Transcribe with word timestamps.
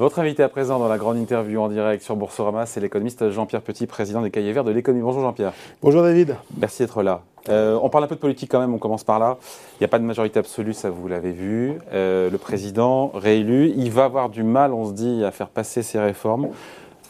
Votre 0.00 0.20
invité 0.20 0.42
à 0.42 0.48
présent 0.48 0.78
dans 0.78 0.88
la 0.88 0.96
grande 0.96 1.18
interview 1.18 1.60
en 1.60 1.68
direct 1.68 2.02
sur 2.02 2.16
Boursorama, 2.16 2.64
c'est 2.64 2.80
l'économiste 2.80 3.28
Jean-Pierre 3.28 3.60
Petit, 3.60 3.86
président 3.86 4.22
des 4.22 4.30
Cahiers 4.30 4.54
Verts 4.54 4.64
de 4.64 4.70
l'économie. 4.70 5.02
Bonjour 5.02 5.20
Jean-Pierre. 5.20 5.52
Bonjour 5.82 6.02
David. 6.02 6.36
Merci 6.56 6.80
d'être 6.80 7.02
là. 7.02 7.20
Euh, 7.50 7.78
on 7.82 7.90
parle 7.90 8.04
un 8.04 8.06
peu 8.06 8.14
de 8.14 8.20
politique 8.20 8.50
quand 8.50 8.60
même, 8.60 8.72
on 8.72 8.78
commence 8.78 9.04
par 9.04 9.18
là. 9.18 9.36
Il 9.74 9.82
n'y 9.82 9.84
a 9.84 9.88
pas 9.88 9.98
de 9.98 10.04
majorité 10.04 10.38
absolue, 10.38 10.72
ça 10.72 10.88
vous 10.88 11.06
l'avez 11.06 11.32
vu. 11.32 11.74
Euh, 11.92 12.30
le 12.30 12.38
président 12.38 13.08
réélu, 13.08 13.74
il 13.76 13.90
va 13.90 14.04
avoir 14.04 14.30
du 14.30 14.42
mal, 14.42 14.72
on 14.72 14.86
se 14.86 14.94
dit, 14.94 15.22
à 15.22 15.32
faire 15.32 15.50
passer 15.50 15.82
ses 15.82 15.98
réformes. 15.98 16.48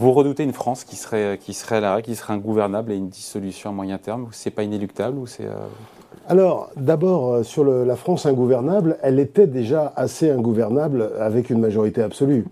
Vous 0.00 0.10
redoutez 0.10 0.42
une 0.42 0.52
France 0.52 0.82
qui 0.82 0.96
serait, 0.96 1.38
qui 1.40 1.54
serait 1.54 1.76
à 1.76 1.80
l'arrêt, 1.80 2.02
qui 2.02 2.16
serait 2.16 2.32
ingouvernable 2.32 2.90
et 2.90 2.96
une 2.96 3.08
dissolution 3.08 3.70
à 3.70 3.72
moyen 3.72 3.98
terme 3.98 4.26
C'est 4.32 4.50
pas 4.50 4.64
inéluctable 4.64 5.16
ou 5.16 5.28
c'est... 5.28 5.46
Euh, 5.46 5.54
alors, 6.26 6.70
d'abord, 6.76 7.44
sur 7.44 7.64
la 7.64 7.94
France 7.94 8.26
ingouvernable, 8.26 8.98
elle 9.02 9.20
était 9.20 9.46
déjà 9.46 9.92
assez 9.94 10.28
ingouvernable 10.28 11.12
avec 11.20 11.50
une 11.50 11.60
majorité 11.60 12.02
absolue. 12.02 12.46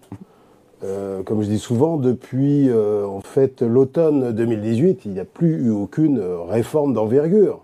Euh, 0.85 1.23
comme 1.23 1.43
je 1.43 1.49
dis 1.49 1.59
souvent, 1.59 1.97
depuis 1.97 2.69
euh, 2.69 3.05
en 3.07 3.21
fait 3.21 3.63
l'automne 3.63 4.33
2018, 4.33 5.03
il 5.05 5.13
n'y 5.13 5.21
a 5.21 5.25
plus 5.25 5.65
eu 5.65 5.71
aucune 5.71 6.21
réforme 6.49 6.95
d'envergure 6.95 7.61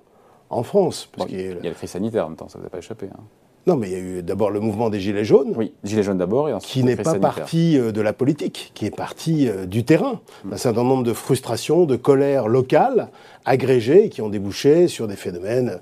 en 0.50 0.62
France. 0.62 1.10
il 1.28 1.40
y 1.40 1.48
a 1.48 1.54
la 1.62 1.70
crise 1.70 1.90
sanitaire 1.90 2.27
en 2.27 2.30
même 2.30 2.37
temps, 2.37 2.48
ça 2.48 2.59
ne 2.59 2.62
vous 2.62 2.66
a 2.66 2.70
pas 2.70 2.78
échappé. 2.78 3.06
Hein. 3.12 3.23
Non, 3.66 3.77
mais 3.77 3.88
il 3.88 3.92
y 3.92 3.96
a 3.96 3.98
eu 3.98 4.23
d'abord 4.23 4.50
le 4.50 4.60
mouvement 4.60 4.90
des 4.90 5.00
Gilets 5.00 5.24
jaunes. 5.24 5.54
Oui, 5.56 5.73
Gilets 5.84 6.02
jaunes 6.02 6.18
d'abord, 6.18 6.50
et 6.50 6.52
ensuite 6.52 6.70
Qui 6.70 6.84
n'est 6.84 6.96
pas 6.96 7.14
parti 7.14 7.78
de 7.78 8.00
la 8.02 8.12
politique, 8.12 8.73
qui 8.74 8.84
est 8.84 8.95
parti 8.95 9.48
du 9.66 9.84
terrain. 9.84 10.20
Mm. 10.45 10.52
Un 10.52 10.56
certain 10.59 10.84
nombre 10.84 11.02
de 11.02 11.15
frustrations, 11.15 11.87
de 11.87 11.96
colères 11.96 12.46
locales, 12.46 13.09
agrégées, 13.46 14.10
qui 14.10 14.20
ont 14.20 14.28
débouché 14.28 14.87
sur 14.87 15.09
des 15.09 15.16
phénomènes 15.16 15.80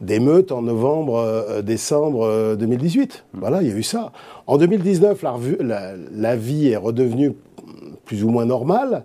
d'émeutes 0.00 0.52
en 0.52 0.62
novembre, 0.62 1.16
euh, 1.16 1.62
décembre 1.62 2.56
2018. 2.56 3.24
Euh, 3.34 3.38
voilà, 3.40 3.62
il 3.62 3.68
y 3.68 3.72
a 3.72 3.74
eu 3.74 3.82
ça. 3.82 4.12
En 4.46 4.58
2019, 4.58 5.22
la, 5.60 5.92
la, 6.12 6.36
vie 6.36 6.68
est 6.68 6.76
redevenue 6.76 7.32
plus 8.04 8.24
ou 8.24 8.30
moins 8.30 8.44
normale 8.44 9.04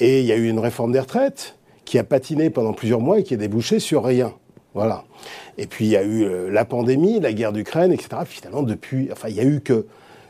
et 0.00 0.20
il 0.20 0.26
y 0.26 0.32
a 0.32 0.36
eu 0.36 0.48
une 0.48 0.58
réforme 0.58 0.92
des 0.92 1.00
retraites 1.00 1.56
qui 1.84 1.98
a 1.98 2.04
patiné 2.04 2.50
pendant 2.50 2.72
plusieurs 2.72 3.00
mois 3.00 3.18
et 3.18 3.22
qui 3.22 3.34
a 3.34 3.36
débouché 3.36 3.78
sur 3.78 4.04
rien. 4.04 4.32
Voilà. 4.74 5.04
Et 5.56 5.66
puis 5.66 5.86
il 5.86 5.90
y 5.90 5.96
a 5.96 6.02
eu 6.02 6.24
euh, 6.24 6.50
la 6.50 6.64
pandémie, 6.64 7.20
la 7.20 7.32
guerre 7.32 7.52
d'Ukraine, 7.52 7.92
etc. 7.92 8.08
Finalement, 8.24 8.62
depuis, 8.62 9.08
enfin, 9.12 9.28
il 9.28 9.36
y 9.36 9.40
a 9.40 9.44
eu 9.44 9.60
que 9.60 9.86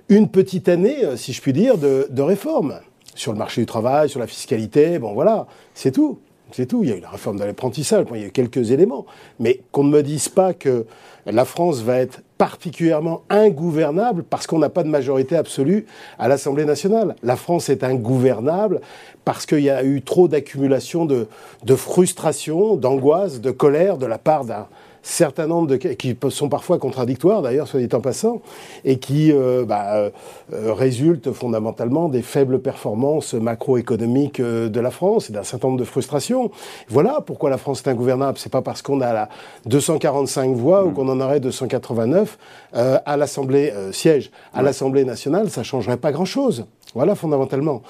une 0.08 0.28
petite 0.28 0.70
année, 0.70 0.96
si 1.16 1.34
je 1.34 1.42
puis 1.42 1.52
dire, 1.52 1.76
de, 1.76 2.06
de 2.08 2.22
réforme 2.22 2.80
sur 3.14 3.32
le 3.32 3.38
marché 3.38 3.60
du 3.60 3.66
travail, 3.66 4.08
sur 4.08 4.20
la 4.20 4.26
fiscalité. 4.26 4.98
Bon, 4.98 5.12
voilà, 5.12 5.46
c'est 5.74 5.92
tout. 5.92 6.18
C'est 6.52 6.66
tout. 6.66 6.82
Il 6.82 6.90
y 6.90 6.92
a 6.92 6.96
eu 6.96 7.00
la 7.00 7.10
réforme 7.10 7.38
de 7.38 7.44
l'apprentissage, 7.44 8.06
il 8.14 8.20
y 8.20 8.24
a 8.24 8.26
eu 8.26 8.30
quelques 8.30 8.70
éléments. 8.70 9.06
Mais 9.38 9.60
qu'on 9.72 9.84
ne 9.84 9.90
me 9.90 10.02
dise 10.02 10.28
pas 10.28 10.54
que 10.54 10.86
la 11.26 11.44
France 11.44 11.80
va 11.80 11.98
être 11.98 12.22
particulièrement 12.38 13.22
ingouvernable 13.28 14.22
parce 14.22 14.46
qu'on 14.46 14.58
n'a 14.58 14.70
pas 14.70 14.82
de 14.82 14.88
majorité 14.88 15.36
absolue 15.36 15.86
à 16.18 16.28
l'Assemblée 16.28 16.64
nationale. 16.64 17.16
La 17.22 17.36
France 17.36 17.68
est 17.68 17.84
ingouvernable 17.84 18.80
parce 19.24 19.44
qu'il 19.44 19.60
y 19.60 19.70
a 19.70 19.84
eu 19.84 20.00
trop 20.02 20.28
d'accumulation 20.28 21.04
de, 21.04 21.26
de 21.64 21.74
frustration, 21.74 22.76
d'angoisse, 22.76 23.40
de 23.40 23.50
colère 23.50 23.98
de 23.98 24.06
la 24.06 24.18
part 24.18 24.44
d'un 24.44 24.68
certain 25.08 25.46
nombre 25.46 25.68
de 25.68 25.76
qui 25.76 26.16
sont 26.28 26.48
parfois 26.48 26.78
contradictoires 26.78 27.40
d'ailleurs, 27.40 27.66
soit 27.66 27.80
dit 27.80 27.94
en 27.94 28.00
passant, 28.00 28.42
et 28.84 28.98
qui 28.98 29.32
euh, 29.32 29.64
bah, 29.64 29.94
euh, 29.94 30.10
euh, 30.52 30.74
résultent 30.74 31.32
fondamentalement 31.32 32.08
des 32.08 32.22
faibles 32.22 32.60
performances 32.60 33.32
macroéconomiques 33.34 34.40
de 34.40 34.80
la 34.80 34.90
France 34.90 35.30
et 35.30 35.32
d'un 35.32 35.42
certain 35.42 35.68
nombre 35.68 35.80
de 35.80 35.84
frustrations. 35.84 36.50
Voilà 36.88 37.22
pourquoi 37.24 37.48
la 37.48 37.58
France 37.58 37.82
est 37.84 37.88
ingouvernable. 37.88 38.38
C'est 38.38 38.52
pas 38.52 38.62
parce 38.62 38.82
qu'on 38.82 39.00
a 39.00 39.12
la 39.12 39.28
245 39.66 40.54
voix 40.54 40.84
ou 40.84 40.90
mmh. 40.90 40.94
qu'on 40.94 41.08
en 41.08 41.20
aurait 41.20 41.40
289 41.40 42.38
à 42.72 43.16
l'Assemblée 43.16 43.72
siège 43.92 44.30
à 44.52 44.62
l'Assemblée 44.62 45.04
nationale, 45.04 45.50
ça 45.50 45.62
changerait 45.62 45.96
pas 45.96 46.12
grand-chose. 46.12 46.66
Voilà 46.94 47.14
fondamentalement. 47.14 47.82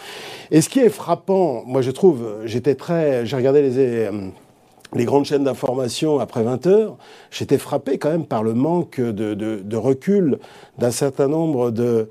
Et 0.51 0.61
ce 0.61 0.69
qui 0.69 0.81
est 0.81 0.89
frappant, 0.89 1.63
moi 1.67 1.83
je 1.83 1.91
trouve, 1.91 2.25
j'étais 2.45 2.75
très, 2.75 3.27
j'ai 3.27 3.37
regardé 3.37 3.63
les 3.63 4.09
les 4.95 5.05
grandes 5.05 5.25
chaînes 5.25 5.45
d'information 5.45 6.19
après 6.19 6.43
20 6.43 6.67
heures, 6.67 6.97
j'étais 7.31 7.59
frappé 7.59 7.99
quand 7.99 8.11
même 8.11 8.27
par 8.27 8.43
le 8.43 8.55
manque 8.55 9.01
de, 9.01 9.77
recul 9.77 10.39
d'un 10.79 10.91
certain 10.91 11.29
nombre 11.29 11.71
de, 11.71 12.09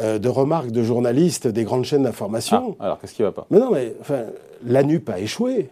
euh, 0.00 0.18
de, 0.18 0.28
remarques 0.28 0.70
de 0.70 0.82
journalistes 0.82 1.48
des 1.48 1.64
grandes 1.64 1.84
chaînes 1.84 2.04
d'information. 2.04 2.76
Ah, 2.78 2.84
alors 2.84 3.00
qu'est-ce 3.00 3.14
qui 3.14 3.22
va 3.22 3.32
pas? 3.32 3.46
Mais 3.50 3.58
non, 3.58 3.70
mais 3.72 3.94
enfin, 4.00 4.24
la 4.64 4.82
NUP 4.82 5.08
a 5.10 5.18
échoué. 5.18 5.70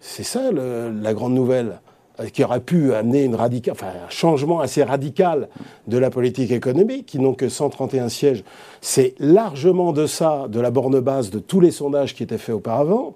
C'est 0.00 0.22
ça 0.22 0.50
la 0.52 1.14
grande 1.14 1.34
nouvelle 1.34 1.80
euh, 2.20 2.28
qui 2.28 2.42
aurait 2.42 2.60
pu 2.60 2.94
amener 2.94 3.24
une 3.24 3.34
enfin, 3.34 3.86
un 3.86 4.10
changement 4.10 4.60
assez 4.60 4.82
radical 4.82 5.48
de 5.86 5.98
la 5.98 6.10
politique 6.10 6.50
économique, 6.50 7.06
qui 7.06 7.18
n'ont 7.18 7.34
que 7.34 7.48
131 7.48 8.08
sièges. 8.08 8.44
C'est 8.80 9.14
largement 9.18 9.92
de 9.92 10.06
ça, 10.06 10.46
de 10.48 10.60
la 10.60 10.70
borne 10.70 11.00
basse 11.00 11.30
de 11.30 11.38
tous 11.38 11.60
les 11.60 11.70
sondages 11.70 12.14
qui 12.14 12.22
étaient 12.22 12.38
faits 12.38 12.54
auparavant. 12.54 13.14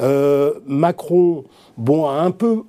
Euh, 0.00 0.54
Macron, 0.66 1.44
bon, 1.76 2.08
un 2.08 2.30
peu, 2.30 2.62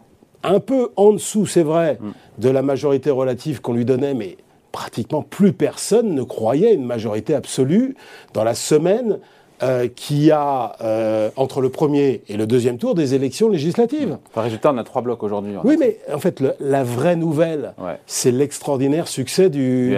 un 0.43 0.59
peu 0.59 0.89
en 0.95 1.13
dessous, 1.13 1.45
c'est 1.45 1.63
vrai, 1.63 1.97
de 2.37 2.49
la 2.49 2.61
majorité 2.61 3.09
relative 3.09 3.61
qu'on 3.61 3.73
lui 3.73 3.85
donnait, 3.85 4.13
mais 4.13 4.37
pratiquement 4.71 5.21
plus 5.21 5.53
personne 5.53 6.15
ne 6.15 6.23
croyait 6.23 6.73
une 6.73 6.85
majorité 6.85 7.35
absolue 7.35 7.95
dans 8.33 8.43
la 8.43 8.55
semaine 8.55 9.19
euh, 9.63 9.87
qui 9.87 10.31
a, 10.31 10.75
euh, 10.81 11.29
entre 11.35 11.61
le 11.61 11.69
premier 11.69 12.23
et 12.27 12.35
le 12.35 12.47
deuxième 12.47 12.79
tour, 12.79 12.95
des 12.95 13.13
élections 13.13 13.47
législatives. 13.47 14.17
Par 14.33 14.43
résultat, 14.43 14.71
on 14.73 14.77
a 14.79 14.83
trois 14.83 15.03
blocs 15.03 15.21
aujourd'hui. 15.21 15.53
Oui, 15.63 15.77
mais 15.79 15.99
en 16.11 16.17
fait, 16.17 16.43
la 16.59 16.83
vraie 16.83 17.15
nouvelle, 17.15 17.75
c'est 18.07 18.31
l'extraordinaire 18.31 19.07
succès 19.07 19.51
du, 19.51 19.95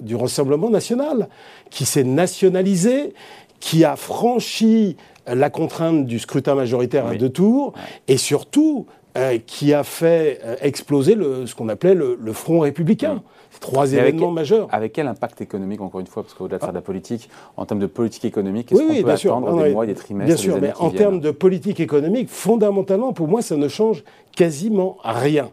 du 0.00 0.14
Rassemblement 0.14 0.68
national, 0.68 1.28
qui 1.70 1.86
s'est 1.86 2.04
nationalisé, 2.04 3.14
qui 3.60 3.84
a 3.84 3.96
franchi 3.96 4.98
la 5.26 5.50
contrainte 5.50 6.06
du 6.06 6.18
scrutin 6.18 6.54
majoritaire 6.54 7.06
à 7.06 7.14
deux 7.14 7.30
tours, 7.30 7.74
et 8.08 8.16
surtout 8.16 8.86
euh, 9.16 9.38
qui 9.46 9.74
a 9.74 9.84
fait 9.84 10.40
euh, 10.42 10.56
exploser 10.62 11.14
le, 11.14 11.46
ce 11.46 11.54
qu'on 11.54 11.68
appelait 11.68 11.94
le, 11.94 12.32
Front 12.32 12.60
républicain. 12.60 13.22
Trois 13.60 13.92
événements 13.92 14.30
majeurs. 14.30 14.68
Avec 14.72 14.94
quel 14.94 15.06
impact 15.06 15.42
économique, 15.42 15.82
encore 15.82 16.00
une 16.00 16.06
fois, 16.06 16.22
parce 16.22 16.32
qu'au-delà 16.32 16.56
de 16.56 16.62
faire 16.62 16.72
de 16.72 16.78
la 16.78 16.82
politique, 16.82 17.28
en 17.58 17.66
termes 17.66 17.80
de 17.80 17.86
politique 17.86 18.24
économique, 18.24 18.68
qu'est-ce 18.68 18.80
qu'on 18.80 19.02
peut 19.02 19.10
attendre 19.10 19.62
des 19.62 19.72
mois, 19.72 19.84
des 19.84 19.94
trimestres 19.94 20.26
Bien 20.26 20.36
sûr, 20.36 20.58
mais 20.60 20.72
en 20.78 20.90
termes 20.90 21.20
de 21.20 21.30
politique 21.30 21.78
économique, 21.78 22.30
fondamentalement, 22.30 23.12
pour 23.12 23.28
moi, 23.28 23.42
ça 23.42 23.56
ne 23.56 23.68
change 23.68 24.02
quasiment 24.34 24.96
rien. 25.04 25.50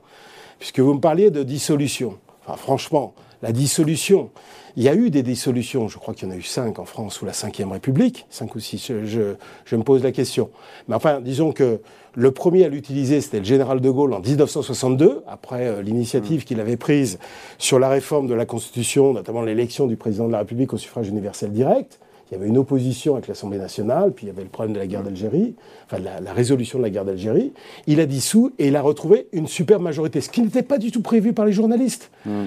Puisque 0.60 0.80
vous 0.80 0.94
me 0.94 1.02
parliez 1.02 1.30
de 1.30 1.44
dissolution. 1.44 2.18
Enfin, 2.46 2.56
franchement, 2.56 3.14
la 3.42 3.52
dissolution, 3.52 4.30
il 4.76 4.84
y 4.84 4.90
a 4.90 4.96
eu 4.96 5.10
des 5.10 5.24
dissolutions, 5.24 5.88
je 5.88 5.98
crois 5.98 6.14
qu'il 6.14 6.28
y 6.28 6.32
en 6.32 6.34
a 6.34 6.38
eu 6.38 6.42
cinq 6.42 6.80
en 6.80 6.86
France 6.86 7.16
sous 7.16 7.26
la 7.26 7.32
Ve 7.32 7.72
République, 7.72 8.26
cinq 8.30 8.56
ou 8.56 8.60
six, 8.60 8.92
je, 9.06 9.76
me 9.76 9.84
pose 9.84 10.04
la 10.04 10.12
question. 10.12 10.50
Mais 10.88 10.96
enfin, 10.96 11.22
disons 11.22 11.52
que 11.52 11.82
le 12.16 12.32
premier 12.32 12.66
à 12.66 12.70
l'utiliser, 12.70 13.22
c'était 13.22 13.40
le 13.40 13.46
général 13.46 13.82
de 13.82 13.90
Gaulle 13.90 14.14
en 14.14 14.20
1962, 14.20 15.24
après 15.28 15.68
euh, 15.68 15.82
l'initiative 15.82 16.44
qu'il 16.44 16.60
avait 16.60 16.78
prise 16.78 17.20
sur 17.58 17.80
la 17.80 17.88
réforme 17.88 18.28
de 18.28 18.34
la 18.34 18.46
Constitution, 18.46 19.14
notamment 19.14 19.42
l'élection 19.42 19.88
du 19.88 19.96
président 19.96 20.28
de 20.28 20.32
la 20.32 20.40
République 20.40 20.74
au 20.74 20.78
suffrage 20.78 21.08
universel 21.08 21.52
direct. 21.52 22.00
Il 22.30 22.36
y 22.36 22.38
avait 22.38 22.48
une 22.48 22.58
opposition 22.58 23.16
avec 23.16 23.28
l'Assemblée 23.28 23.58
nationale, 23.58 24.12
puis 24.12 24.28
il 24.28 24.30
y 24.30 24.32
avait 24.32 24.44
le 24.44 24.50
problème 24.50 24.74
de 24.74 24.80
la 24.80 24.86
guerre 24.86 25.02
d'Algérie, 25.02 25.56
enfin 25.86 25.98
la, 25.98 26.34
résolution 26.34 26.78
de 26.78 26.84
la 26.84 26.92
guerre 26.92 27.06
d'Algérie. 27.06 27.54
Il 27.88 28.00
a 28.00 28.06
dissous 28.06 28.54
et 28.60 28.68
il 28.68 28.76
a 28.76 28.82
retrouvé 28.82 29.28
une 29.32 29.48
super 29.48 29.80
majorité, 29.80 30.22
ce 30.22 30.30
qui 30.30 30.42
n'était 30.42 30.62
pas 30.62 30.78
du 30.78 30.92
tout 30.92 31.02
prévu 31.02 31.34
par 31.34 31.46
les 31.46 31.54
journalistes. 31.54 32.12
Mm 32.26 32.46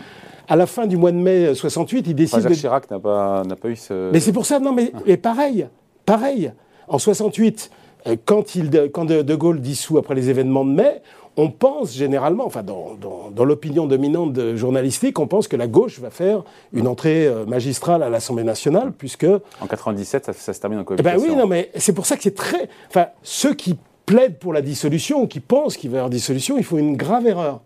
à 0.48 0.56
la 0.56 0.66
fin 0.66 0.86
du 0.86 0.96
mois 0.96 1.12
de 1.12 1.16
mai 1.16 1.54
68, 1.54 2.06
il 2.08 2.14
décide. 2.14 2.40
Jacques 2.40 2.52
Chirac 2.54 2.90
n'a 2.90 2.98
pas, 2.98 3.42
pas 3.60 3.68
eu 3.68 3.76
ce. 3.76 4.10
Mais 4.12 4.20
c'est 4.20 4.32
pour 4.32 4.46
ça, 4.46 4.60
non, 4.60 4.72
mais 4.72 4.92
et 5.06 5.16
pareil, 5.16 5.66
pareil. 6.04 6.52
En 6.88 6.98
68, 6.98 7.70
euh, 8.06 8.16
quand, 8.24 8.54
il, 8.54 8.70
quand 8.92 9.04
de, 9.04 9.34
Gaulle 9.34 9.60
dissout 9.60 9.98
après 9.98 10.14
les 10.14 10.30
événements 10.30 10.64
de 10.64 10.72
mai, 10.72 11.02
on 11.36 11.50
pense 11.50 11.94
généralement, 11.94 12.44
enfin 12.44 12.62
dans, 12.62 12.94
dans, 13.30 13.44
l'opinion 13.44 13.86
dominante 13.86 14.32
de 14.34 14.54
journalistique, 14.54 15.18
on 15.18 15.26
pense 15.26 15.48
que 15.48 15.56
la 15.56 15.66
gauche 15.66 15.98
va 15.98 16.10
faire 16.10 16.44
une 16.74 16.86
entrée 16.86 17.26
euh, 17.26 17.46
magistrale 17.46 18.02
à 18.02 18.10
l'Assemblée 18.10 18.44
nationale, 18.44 18.92
puisque... 18.92 19.26
En 19.60 19.66
97, 19.66 20.32
ça, 20.32 20.52
se 20.52 20.60
termine 20.60 20.80
en 20.80 20.84
cohabitation. 20.84 21.18
Eh 21.18 21.26
ben 21.26 21.34
oui, 21.34 21.40
non, 21.40 21.46
mais 21.46 21.70
c'est 21.76 21.94
pour 21.94 22.04
ça 22.04 22.16
que 22.16 22.22
c'est 22.22 22.34
très... 22.34 22.68
Enfin, 22.88 23.06
ceux 23.22 23.54
qui 23.54 23.78
plaident 24.04 24.38
pour 24.38 24.52
la 24.52 24.60
dissolution 24.60 25.22
ou 25.22 25.26
qui 25.26 25.40
pensent 25.40 25.78
qu'il 25.78 25.90
va 25.90 25.96
y 25.96 25.98
avoir 25.98 26.10
dissolution, 26.10 26.58
il 26.58 26.64
faut 26.64 26.78
une 26.78 26.96
grave 26.96 27.26
erreur. 27.26 27.60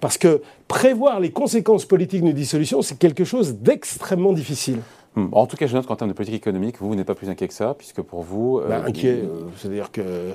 Parce 0.00 0.18
que 0.18 0.42
prévoir 0.68 1.20
les 1.20 1.30
conséquences 1.30 1.84
politiques 1.84 2.22
d'une 2.22 2.32
dissolution, 2.32 2.82
c'est 2.82 2.98
quelque 2.98 3.24
chose 3.24 3.54
d'extrêmement 3.54 4.32
difficile. 4.32 4.78
Hmm. 5.14 5.26
En 5.32 5.46
tout 5.46 5.58
cas, 5.58 5.66
je 5.66 5.74
note 5.74 5.86
qu'en 5.86 5.96
termes 5.96 6.10
de 6.10 6.16
politique 6.16 6.36
économique, 6.36 6.76
vous, 6.80 6.94
n'êtes 6.94 7.06
pas 7.06 7.14
plus 7.14 7.28
inquiet 7.28 7.46
que 7.46 7.52
ça, 7.52 7.74
puisque 7.76 8.00
pour 8.00 8.22
vous... 8.22 8.60
Euh, 8.60 8.68
bah, 8.68 8.82
inquiet, 8.86 9.20
euh, 9.22 9.44
c'est-à-dire 9.56 9.92
que, 9.92 10.32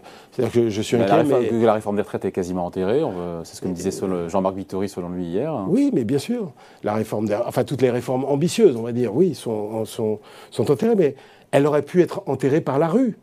que 0.54 0.70
je 0.70 0.82
suis 0.84 0.98
inquiet, 0.98 1.08
la 1.08 1.16
réforme, 1.16 1.44
mais... 1.52 1.66
La 1.66 1.74
réforme 1.74 1.96
des 1.96 2.04
retraites 2.04 2.26
est 2.26 2.32
quasiment 2.32 2.66
enterrée, 2.66 3.02
c'est 3.44 3.56
ce 3.56 3.62
que 3.62 3.68
me 3.68 3.74
disait 3.74 3.90
Jean-Marc 4.28 4.56
Vittori 4.56 4.88
selon 4.88 5.10
lui 5.10 5.26
hier. 5.26 5.66
Oui, 5.68 5.90
mais 5.94 6.04
bien 6.04 6.20
sûr. 6.20 6.52
La 6.84 6.94
réforme 6.94 7.28
Enfin, 7.46 7.64
toutes 7.64 7.82
les 7.82 7.90
réformes 7.90 8.24
ambitieuses, 8.26 8.76
on 8.76 8.84
va 8.84 8.92
dire, 8.92 9.16
oui, 9.16 9.34
sont, 9.34 9.84
sont, 9.86 10.20
sont 10.52 10.72
enterrées, 10.72 10.96
mais 10.96 11.16
elle 11.52 11.66
aurait 11.66 11.82
pu 11.82 12.02
être 12.02 12.22
enterrée 12.28 12.62
par 12.62 12.78
la 12.78 12.88
rue, 12.88 13.18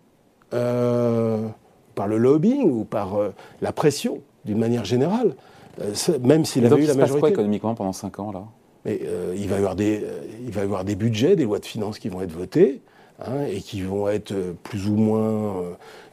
euh, 0.54 1.46
par 1.94 2.08
le 2.08 2.18
lobbying 2.18 2.68
ou 2.68 2.84
par 2.84 3.16
la 3.60 3.72
pression, 3.72 4.22
d'une 4.44 4.58
manière 4.58 4.84
générale. 4.84 5.36
Euh, 5.80 6.18
même 6.22 6.44
s'il 6.44 6.64
avait 6.66 6.82
eu 6.82 6.86
la 6.86 6.94
majorité. 6.94 7.20
quoi 7.20 7.30
économiquement 7.30 7.74
pendant 7.74 7.92
5 7.92 8.18
ans 8.20 8.32
là? 8.32 8.44
Mais 8.84 9.00
euh, 9.04 9.34
il, 9.36 9.48
va 9.48 9.56
y 9.56 9.58
avoir 9.58 9.76
des, 9.76 10.02
euh, 10.02 10.20
il 10.44 10.52
va 10.52 10.60
y 10.60 10.64
avoir 10.64 10.84
des 10.84 10.94
budgets, 10.94 11.36
des 11.36 11.44
lois 11.44 11.58
de 11.58 11.64
finances 11.64 11.98
qui 11.98 12.10
vont 12.10 12.20
être 12.20 12.32
votées 12.32 12.82
hein, 13.18 13.46
et 13.50 13.60
qui 13.60 13.80
vont 13.80 14.08
être 14.08 14.34
plus 14.62 14.88
ou 14.88 14.96
moins 14.96 15.54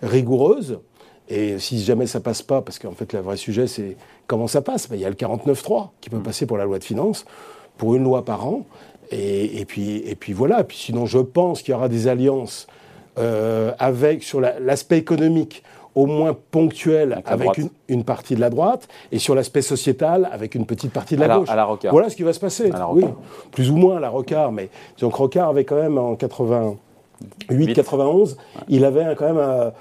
rigoureuses. 0.02 0.80
Et 1.28 1.60
si 1.60 1.82
jamais 1.82 2.08
ça 2.08 2.22
passe 2.22 2.42
pas, 2.42 2.62
parce 2.62 2.80
qu'en 2.80 2.94
fait 2.94 3.12
le 3.14 3.20
vrai 3.20 3.38
sujet 3.38 3.68
c'est 3.68 3.98
comment 4.26 4.48
ça 4.48 4.62
passe, 4.62 4.88
ben, 4.90 4.96
il 4.96 5.02
y 5.02 5.06
a 5.06 5.10
le 5.10 5.16
49.3 5.16 5.90
qui 6.00 6.10
peut 6.10 6.18
mm. 6.18 6.24
passer 6.24 6.46
pour 6.46 6.58
la 6.58 6.64
loi 6.64 6.80
de 6.80 6.84
finances, 6.84 7.26
pour 7.78 7.96
une 7.96 8.04
loi 8.04 8.24
par 8.24 8.48
an. 8.48 8.66
Et, 9.14 9.66
puis, 9.66 9.98
et 9.98 10.16
puis 10.16 10.32
voilà. 10.32 10.64
Puis 10.64 10.78
sinon, 10.78 11.06
je 11.06 11.18
pense 11.18 11.64
qu'il 11.64 11.74
y 11.74 11.76
aura 11.76 11.90
des 11.90 12.08
alliances 12.08 12.68
avec 13.18 14.24
sur 14.24 14.40
l'aspect 14.40 14.98
économique 14.98 15.64
au 15.96 16.06
moins 16.06 16.36
ponctuel 16.52 17.22
avec, 17.26 17.60
une, 17.88 18.04
partie 18.04 18.36
de 18.36 18.40
la 18.40 18.50
droite, 18.50 18.88
et 19.12 19.20
sur 19.20 19.36
l'aspect 19.36 19.62
sociétal 19.62 20.30
avec 20.32 20.56
une 20.56 20.66
petite 20.66 20.94
partie 20.94 21.16
de 21.16 21.22
la, 21.22 21.38
gauche. 21.38 21.50
Voilà 21.90 22.10
ce 22.10 22.16
qui 22.16 22.24
va 22.24 22.34
se 22.34 22.40
passer. 22.40 22.72
Oui, 22.92 23.06
plus 23.52 23.70
ou 23.70 23.76
moins 23.76 23.98
à 23.98 24.00
la 24.00 24.10
Rocard, 24.10 24.52
mais 24.52 24.70
donc 25.00 25.14
Rocard 25.14 25.50
avait 25.50 25.66
quand 25.66 25.76
même 25.76 25.98
en 25.98 26.16
88, 26.16 27.74
91, 27.74 28.38
il 28.70 28.86
avait 28.86 29.16
quand 29.16 29.34
même 29.34 29.72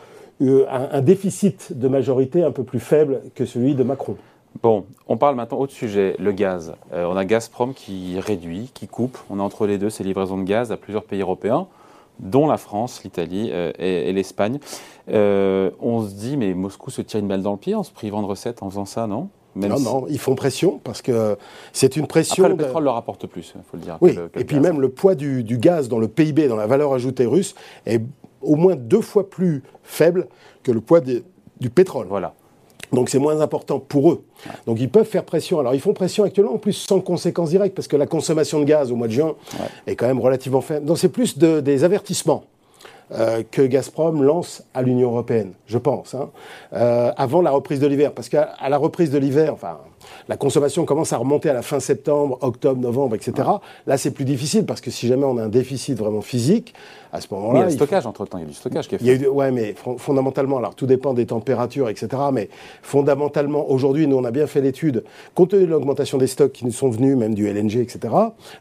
euh, 0.43 0.65
un, 0.69 1.01
déficit 1.01 1.79
de 1.79 1.89
majorité 1.89 2.43
un 2.43 2.51
peu 2.51 2.65
plus 2.65 2.81
faible 2.81 3.23
que 3.35 3.45
celui 3.45 3.75
de 3.75 3.85
Macron. 3.85 4.17
Bon, 4.63 4.85
on 5.07 5.17
parle 5.17 5.37
maintenant 5.37 5.59
autre 5.59 5.73
sujet, 5.73 6.17
le 6.19 6.33
gaz. 6.33 6.75
Euh, 6.93 7.05
on 7.05 7.17
a 7.17 7.25
Gazprom 7.25 7.73
qui 7.73 8.19
réduit, 8.19 8.71
qui 8.75 8.89
coupe. 8.89 9.17
On 9.31 9.39
a 9.39 9.43
entre 9.43 9.67
les 9.67 9.79
deux 9.79 9.91
ces 9.91 10.03
livraisons 10.03 10.39
de 10.39 10.43
gaz 10.43 10.73
à 10.73 10.77
plusieurs 10.77 11.05
pays 11.05 11.21
européens 11.21 11.69
dont 12.21 12.47
la 12.47 12.57
France, 12.57 13.03
l'Italie 13.03 13.51
euh, 13.53 13.73
et, 13.79 14.13
l'Espagne. 14.13 14.59
Euh, 15.11 15.71
on 15.81 16.07
se 16.07 16.15
dit, 16.15 16.37
mais 16.37 16.55
Moscou 16.55 16.91
se 16.91 17.03
tire 17.03 17.21
une 17.21 17.29
balle 17.29 17.43
dans 17.43 17.53
le 17.53 17.59
pied 17.59 17.75
en 17.75 17.83
se 17.83 17.91
privant 17.91 18.23
de 18.23 18.27
recettes 18.27 18.63
en 18.63 18.71
faisant 18.71 18.85
ça, 18.85 19.07
non? 19.07 19.29
Non, 19.57 19.81
non, 19.81 20.07
ils 20.09 20.21
font 20.21 20.37
pression 20.37 20.81
parce 20.85 21.03
que 21.03 21.37
c'est 21.73 21.97
une 21.97 22.07
pression. 22.07 22.45
Après, 22.45 22.57
le 22.57 22.63
pétrole 22.63 22.85
leur 22.85 22.95
apporte 22.95 23.27
plus, 23.27 23.53
il 23.57 23.63
faut 23.69 23.77
le 23.77 23.83
dire. 23.83 23.99
Oui, 24.01 24.17
et 24.37 24.45
puis 24.45 24.61
même 24.61 24.81
le 24.81 24.91
poids 24.91 25.17
du, 25.17 25.43
gaz 25.43 25.89
dans 25.89 25.99
le 25.99 26.07
PIB, 26.07 26.47
dans 26.47 26.55
la 26.55 26.69
valeur 26.69 26.95
ajoutée 26.95 27.27
russe, 27.27 27.57
est 27.85 28.01
au 28.43 28.55
moins 28.55 28.77
deux 28.77 29.01
fois 29.01 29.29
plus 29.29 29.65
faible 29.83 30.29
que 30.63 30.71
le 30.71 30.81
poids 30.81 31.01
du 31.01 31.71
pétrole. 31.71 32.07
Voilà. 32.09 32.35
Donc 32.93 33.09
c'est 33.09 33.19
moins 33.19 33.41
important 33.41 33.79
pour 33.79 34.13
eux. 34.13 34.25
Donc 34.67 34.81
ils 34.81 34.91
peuvent 34.91 35.07
faire 35.07 35.25
pression. 35.25 35.61
Alors 35.61 35.75
ils 35.75 35.81
font 35.81 35.93
pression 35.93 36.25
actuellement 36.25 36.55
en 36.55 36.59
plus 36.59 36.73
sans 36.73 37.01
conséquences 37.01 37.51
directes 37.51 37.75
parce 37.75 37.89
que 37.89 37.97
la 37.97 38.07
consommation 38.07 38.61
de 38.61 38.65
gaz 38.65 38.91
au 38.91 38.97
mois 38.97 39.07
de 39.07 39.13
juin 39.13 39.35
est 39.87 39.97
quand 39.97 40.07
même 40.07 40.21
relativement 40.21 40.61
faible. 40.61 40.87
Donc 40.87 40.99
c'est 40.99 41.09
plus 41.09 41.39
des 41.39 41.85
avertissements. 41.85 42.45
Euh, 43.13 43.43
que 43.51 43.63
Gazprom 43.63 44.23
lance 44.23 44.63
à 44.73 44.83
l'Union 44.83 45.11
européenne, 45.11 45.55
je 45.67 45.79
pense, 45.79 46.15
hein. 46.15 46.31
euh, 46.75 47.11
avant 47.17 47.43
la 47.43 47.51
reprise 47.51 47.81
de 47.81 47.89
l'hiver. 47.89 48.13
Parce 48.13 48.29
qu'à 48.29 48.55
la 48.69 48.77
reprise 48.77 49.11
de 49.11 49.19
l'hiver, 49.19 49.53
enfin, 49.53 49.79
la 50.29 50.37
consommation 50.37 50.85
commence 50.85 51.13
à 51.13 51.17
remonter 51.17 51.51
à 51.51 51.55
la 51.55 51.63
fin 51.63 51.81
septembre, 51.81 52.39
octobre, 52.41 52.81
novembre, 52.81 53.17
etc. 53.17 53.49
Là, 53.87 53.99
c'est 53.99 54.11
plus 54.11 54.25
difficile 54.25 54.65
parce 54.67 54.81
que 54.81 54.91
si 54.91 55.07
jamais 55.07 55.25
on 55.25 55.39
a 55.39 55.45
un 55.45 55.49
déficit 55.49 55.97
vraiment 55.97 56.21
physique, 56.21 56.75
à 57.13 57.21
ce 57.21 57.27
moment-là. 57.33 57.59
Il 57.59 57.63
y 57.63 57.63
a 57.63 57.67
le 57.67 57.73
stockage 57.73 58.07
entre 58.07 58.27
temps, 58.27 58.39
il 58.39 58.43
y 58.43 58.45
a 58.45 58.49
du 58.49 58.55
stockage 58.55 58.89
qui 58.89 58.95
est 58.95 58.99
fait. 58.99 59.05
Il 59.05 59.23
y 59.23 59.25
a 59.25 59.31
ouais, 59.31 59.51
mais 59.51 59.75
fondamentalement, 59.99 60.59
alors 60.59 60.75
tout 60.75 60.87
dépend 60.87 61.15
des 61.15 61.27
températures, 61.27 61.89
etc. 61.89 62.09
Mais 62.33 62.49
fondamentalement, 62.83 63.71
aujourd'hui, 63.71 64.07
nous, 64.07 64.17
on 64.17 64.25
a 64.25 64.31
bien 64.31 64.47
fait 64.47 64.61
l'étude, 64.61 65.05
compte 65.35 65.51
tenu 65.51 65.67
de 65.67 65.71
l'augmentation 65.71 66.19
des 66.19 66.27
stocks 66.27 66.53
qui 66.53 66.65
nous 66.65 66.73
sont 66.73 66.89
venus, 66.89 67.17
même 67.17 67.35
du 67.35 67.49
LNG, 67.49 67.77
etc., 67.77 68.15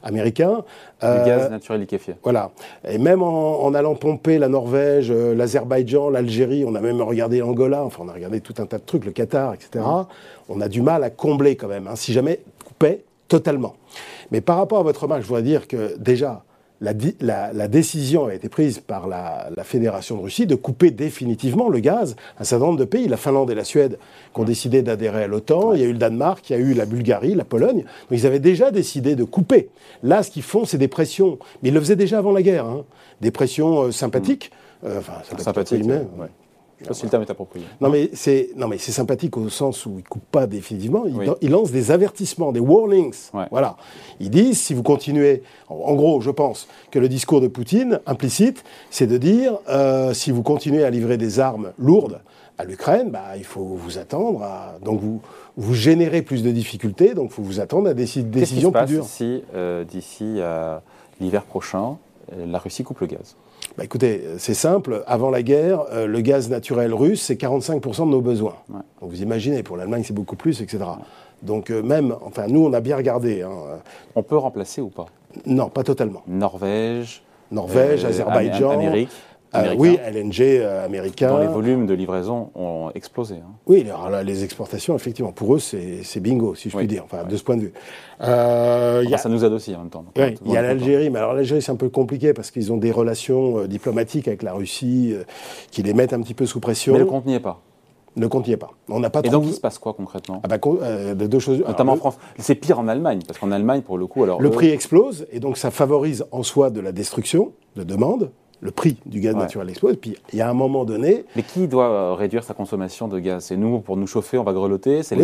américain. 0.03 0.63
Du 1.01 1.07
euh, 1.07 1.25
gaz 1.25 1.49
naturel 1.49 1.81
liquéfié. 1.81 2.15
Voilà. 2.23 2.51
Et 2.87 2.97
même 2.97 3.21
en, 3.21 3.73
allant 3.73 3.95
pomper 3.95 4.37
la 4.37 4.49
Norvège, 4.49 5.11
euh, 5.11 5.35
l'Azerbaïdjan, 5.35 6.09
l'Algérie, 6.09 6.65
on 6.65 6.75
a 6.75 6.81
même 6.81 7.01
regardé 7.01 7.39
l'Angola, 7.39 7.83
enfin, 7.83 8.03
on 8.05 8.09
a 8.09 8.13
regardé 8.13 8.41
tout 8.41 8.55
un 8.57 8.65
tas 8.65 8.79
de 8.79 8.83
trucs, 8.83 9.05
le 9.05 9.11
Qatar, 9.11 9.53
etc. 9.53 9.85
On 10.49 10.61
a 10.61 10.67
du 10.67 10.81
mal 10.81 11.03
à 11.03 11.09
combler 11.09 11.55
quand 11.55 11.67
même, 11.67 11.87
hein, 11.87 11.95
si 11.95 12.11
jamais 12.11 12.41
coupait 12.65 13.03
totalement. 13.27 13.75
Mais 14.31 14.41
par 14.41 14.57
rapport 14.57 14.79
à 14.79 14.83
votre 14.83 15.03
remarque, 15.03 15.21
je 15.21 15.27
voudrais 15.27 15.43
dire 15.43 15.67
que 15.67 15.97
déjà, 15.97 16.43
la, 16.81 17.67
décision 17.67 18.27
a 18.27 18.33
été 18.33 18.49
prise 18.49 18.79
par 18.79 19.07
la, 19.07 19.49
Fédération 19.63 20.17
de 20.17 20.21
Russie 20.21 20.47
de 20.47 20.55
couper 20.55 20.91
définitivement 20.91 21.69
le 21.69 21.79
gaz 21.79 22.15
à 22.37 22.41
un 22.41 22.43
certain 22.43 22.65
nombre 22.65 22.79
de 22.79 22.85
pays. 22.85 23.07
La 23.07 23.17
Finlande 23.17 23.51
et 23.51 23.55
la 23.55 23.63
Suède 23.63 23.97
qui 24.33 24.39
ont 24.39 24.45
décidé 24.45 24.81
d'adhérer 24.81 25.23
à 25.23 25.27
l'OTAN, 25.27 25.73
il 25.73 25.81
y 25.81 25.83
a 25.83 25.87
eu 25.87 25.91
le 25.91 25.97
Danemark, 25.97 26.49
il 26.49 26.53
y 26.53 26.55
a 26.55 26.59
eu 26.59 26.73
la 26.73 26.85
Bulgarie, 26.85 27.35
la 27.35 27.43
Pologne. 27.43 27.83
Donc 27.83 28.19
ils 28.19 28.25
avaient 28.25 28.39
déjà 28.39 28.71
décidé 28.71 29.15
de 29.15 29.23
couper. 29.23 29.69
Là, 30.03 30.23
ce 30.23 30.31
qu'ils 30.31 30.43
font, 30.43 30.65
c'est 30.65 30.77
des 30.77 30.87
pressions. 30.87 31.37
Mais 31.61 31.69
ils 31.69 31.75
le 31.75 31.81
faisaient 31.81 31.95
déjà 31.95 32.17
avant 32.17 32.31
la 32.31 32.41
guerre. 32.41 32.65
Hein. 32.65 32.85
Des 33.21 33.31
pressions 33.31 33.83
euh, 33.83 33.91
sympathiques. 33.91 34.51
Euh, 34.85 34.99
enfin, 34.99 35.13
sympathiques, 35.37 35.83
je 36.79 36.85
sais 36.85 36.87
pas 36.87 36.93
si 36.93 37.03
le 37.03 37.09
terme 37.09 37.23
est 37.23 37.31
approprié. 37.31 37.65
Non, 37.81 37.89
mais 37.89 38.09
c'est 38.13 38.51
non 38.55 38.67
mais 38.67 38.77
c'est 38.77 38.93
sympathique 38.93 39.35
au 39.35 39.49
sens 39.49 39.85
où 39.85 39.95
il 39.97 40.03
coupe 40.03 40.23
pas 40.31 40.47
définitivement. 40.47 41.03
Il, 41.41 41.51
lance 41.51 41.71
des 41.71 41.91
avertissements, 41.91 42.51
des 42.51 42.59
warnings. 42.59 43.29
Voilà. 43.51 43.75
Ils 44.19 44.29
disent 44.29 44.59
si 44.59 44.73
vous 44.73 44.83
continuez, 44.83 45.43
en, 45.67 45.95
gros, 45.95 46.21
je 46.21 46.31
pense 46.31 46.67
que 46.91 46.99
le 46.99 47.09
discours 47.09 47.41
de 47.41 47.47
Poutine 47.47 47.99
implicite, 48.05 48.63
c'est 48.91 49.07
de 49.07 49.17
dire 49.17 49.57
euh, 49.67 50.13
si 50.13 50.31
vous 50.31 50.43
continuez 50.43 50.83
à 50.83 50.89
livrer 50.89 51.17
des 51.17 51.39
armes 51.39 51.71
lourdes 51.77 52.21
à 52.57 52.65
l'Ukraine, 52.65 53.09
bah, 53.09 53.37
il 53.37 53.45
faut 53.45 53.63
vous 53.63 53.97
attendre 53.97 54.43
à 54.43 54.77
donc 54.83 55.01
vous 55.01 55.21
vous 55.57 55.73
générez 55.73 56.21
plus 56.21 56.43
de 56.43 56.51
difficultés, 56.51 57.13
donc 57.13 57.31
il 57.31 57.33
faut 57.33 57.41
vous 57.41 57.59
attendre 57.59 57.89
à 57.89 57.93
des 57.93 58.05
décisions 58.23 58.71
plus 58.71 58.85
dures. 58.85 59.05
Si 59.05 59.43
euh, 59.53 59.83
d'ici 59.83 60.35
euh, 60.37 60.79
l'hiver 61.19 61.43
prochain, 61.43 61.97
la 62.35 62.59
Russie 62.59 62.83
coupe 62.83 62.99
le 63.01 63.07
gaz 63.07 63.35
bah, 63.77 63.83
écoutez, 63.83 64.23
c'est 64.39 64.53
simple. 64.53 65.03
Avant 65.07 65.29
la 65.29 65.41
guerre, 65.41 65.85
euh, 65.91 66.07
le 66.07 66.21
gaz 66.21 66.49
naturel 66.49 66.93
russe, 66.93 67.21
c'est 67.21 67.39
45% 67.39 68.05
de 68.07 68.11
nos 68.11 68.21
besoins. 68.21 68.55
Donc 68.69 69.09
vous 69.09 69.21
imaginez, 69.21 69.63
pour 69.63 69.77
l'Allemagne, 69.77 70.03
c'est 70.05 70.13
beaucoup 70.13 70.35
plus, 70.35 70.61
etc. 70.61 70.79
Donc 71.43 71.69
euh, 71.69 71.81
même, 71.81 72.15
enfin, 72.25 72.47
nous, 72.47 72.65
on 72.65 72.73
a 72.73 72.81
bien 72.81 72.97
regardé. 72.97 73.41
Hein. 73.41 73.51
On 74.15 74.23
peut 74.23 74.37
remplacer 74.37 74.81
ou 74.81 74.89
pas? 74.89 75.05
Non, 75.45 75.69
pas 75.69 75.83
totalement. 75.83 76.23
Norvège 76.27 77.21
Norvège, 77.51 78.05
euh, 78.05 78.09
Azerbaïdjan. 78.09 78.71
Amérique 78.71 79.09
euh, 79.55 79.75
oui, 79.77 79.97
LNG 80.05 80.41
euh, 80.41 80.85
américain. 80.85 81.29
Dont 81.29 81.39
les 81.39 81.47
volumes 81.47 81.85
de 81.85 81.93
livraison 81.93 82.51
ont 82.55 82.91
explosé. 82.93 83.35
Hein. 83.35 83.51
Oui, 83.65 83.81
alors 83.81 84.09
là, 84.09 84.23
les 84.23 84.43
exportations, 84.43 84.95
effectivement, 84.95 85.31
pour 85.31 85.55
eux, 85.55 85.59
c'est 85.59 86.19
bingo, 86.19 86.55
si 86.55 86.69
je 86.69 86.77
puis 86.77 86.87
dire, 86.87 87.03
enfin, 87.05 87.23
de 87.23 87.35
ce 87.35 87.43
point 87.43 87.57
de 87.57 87.61
vue. 87.61 87.73
Euh, 88.21 89.03
y 89.07 89.13
a, 89.13 89.17
ça 89.17 89.29
nous 89.29 89.43
aide 89.43 89.53
aussi 89.53 89.75
en 89.75 89.79
même 89.79 89.89
temps. 89.89 90.05
il 90.15 90.51
y 90.51 90.57
a 90.57 90.61
l'Algérie, 90.61 91.09
mais 91.09 91.19
alors 91.19 91.33
l'Algérie, 91.33 91.61
c'est 91.61 91.71
un 91.71 91.77
peu 91.77 91.89
compliqué 91.89 92.33
parce 92.33 92.51
qu'ils 92.51 92.71
ont 92.71 92.77
des 92.77 92.91
relations 92.91 93.65
diplomatiques 93.65 94.27
avec 94.27 94.43
la 94.43 94.53
Russie 94.53 95.15
qui 95.71 95.83
les 95.83 95.93
mettent 95.93 96.13
un 96.13 96.21
petit 96.21 96.33
peu 96.33 96.45
sous 96.45 96.59
pression. 96.59 96.93
Mais 96.93 96.99
le 96.99 97.05
compte 97.05 97.25
n'y 97.25 97.35
est 97.35 97.39
pas 97.39 97.61
ne 98.15 98.27
compte 98.27 98.55
pas. 98.55 98.71
On 98.89 98.99
n'a 98.99 99.09
pas. 99.09 99.21
Et 99.23 99.29
donc 99.29 99.45
il 99.45 99.53
se 99.53 99.59
passe 99.59 99.79
quoi 99.79 99.93
concrètement? 99.93 100.41
Ah 100.43 100.47
bah, 100.47 100.57
Deux 101.15 101.39
choses. 101.39 101.59
Notamment 101.65 101.93
en 101.93 101.97
France. 101.97 102.17
C'est 102.37 102.55
pire 102.55 102.79
en 102.79 102.87
Allemagne 102.87 103.21
parce 103.25 103.39
qu'en 103.39 103.51
Allemagne 103.51 103.81
pour 103.81 103.97
le 103.97 104.07
coup 104.07 104.23
alors. 104.23 104.41
Le 104.41 104.49
prix 104.49 104.69
explose 104.69 105.25
et 105.31 105.39
donc 105.39 105.57
ça 105.57 105.71
favorise 105.71 106.25
en 106.31 106.43
soi 106.43 106.69
de 106.69 106.79
la 106.79 106.91
destruction 106.91 107.53
de 107.75 107.83
demande 107.83 108.31
le 108.61 108.71
prix 108.71 108.97
du 109.05 109.19
gaz 109.19 109.35
naturel 109.35 109.69
explose. 109.69 109.97
Puis 109.97 110.15
il 110.33 110.39
y 110.39 110.41
a 110.41 110.49
un 110.49 110.53
moment 110.53 110.85
donné. 110.85 111.25
Mais 111.35 111.43
qui 111.43 111.67
doit 111.67 111.89
euh, 111.89 112.13
réduire 112.13 112.43
sa 112.43 112.53
consommation 112.53 113.07
de 113.07 113.19
gaz? 113.19 113.45
C'est 113.45 113.57
nous 113.57 113.79
pour 113.79 113.97
nous 113.97 114.07
chauffer, 114.07 114.37
on 114.37 114.43
va 114.43 114.53
grelotter. 114.53 115.03
C'est 115.03 115.15
les, 115.15 115.23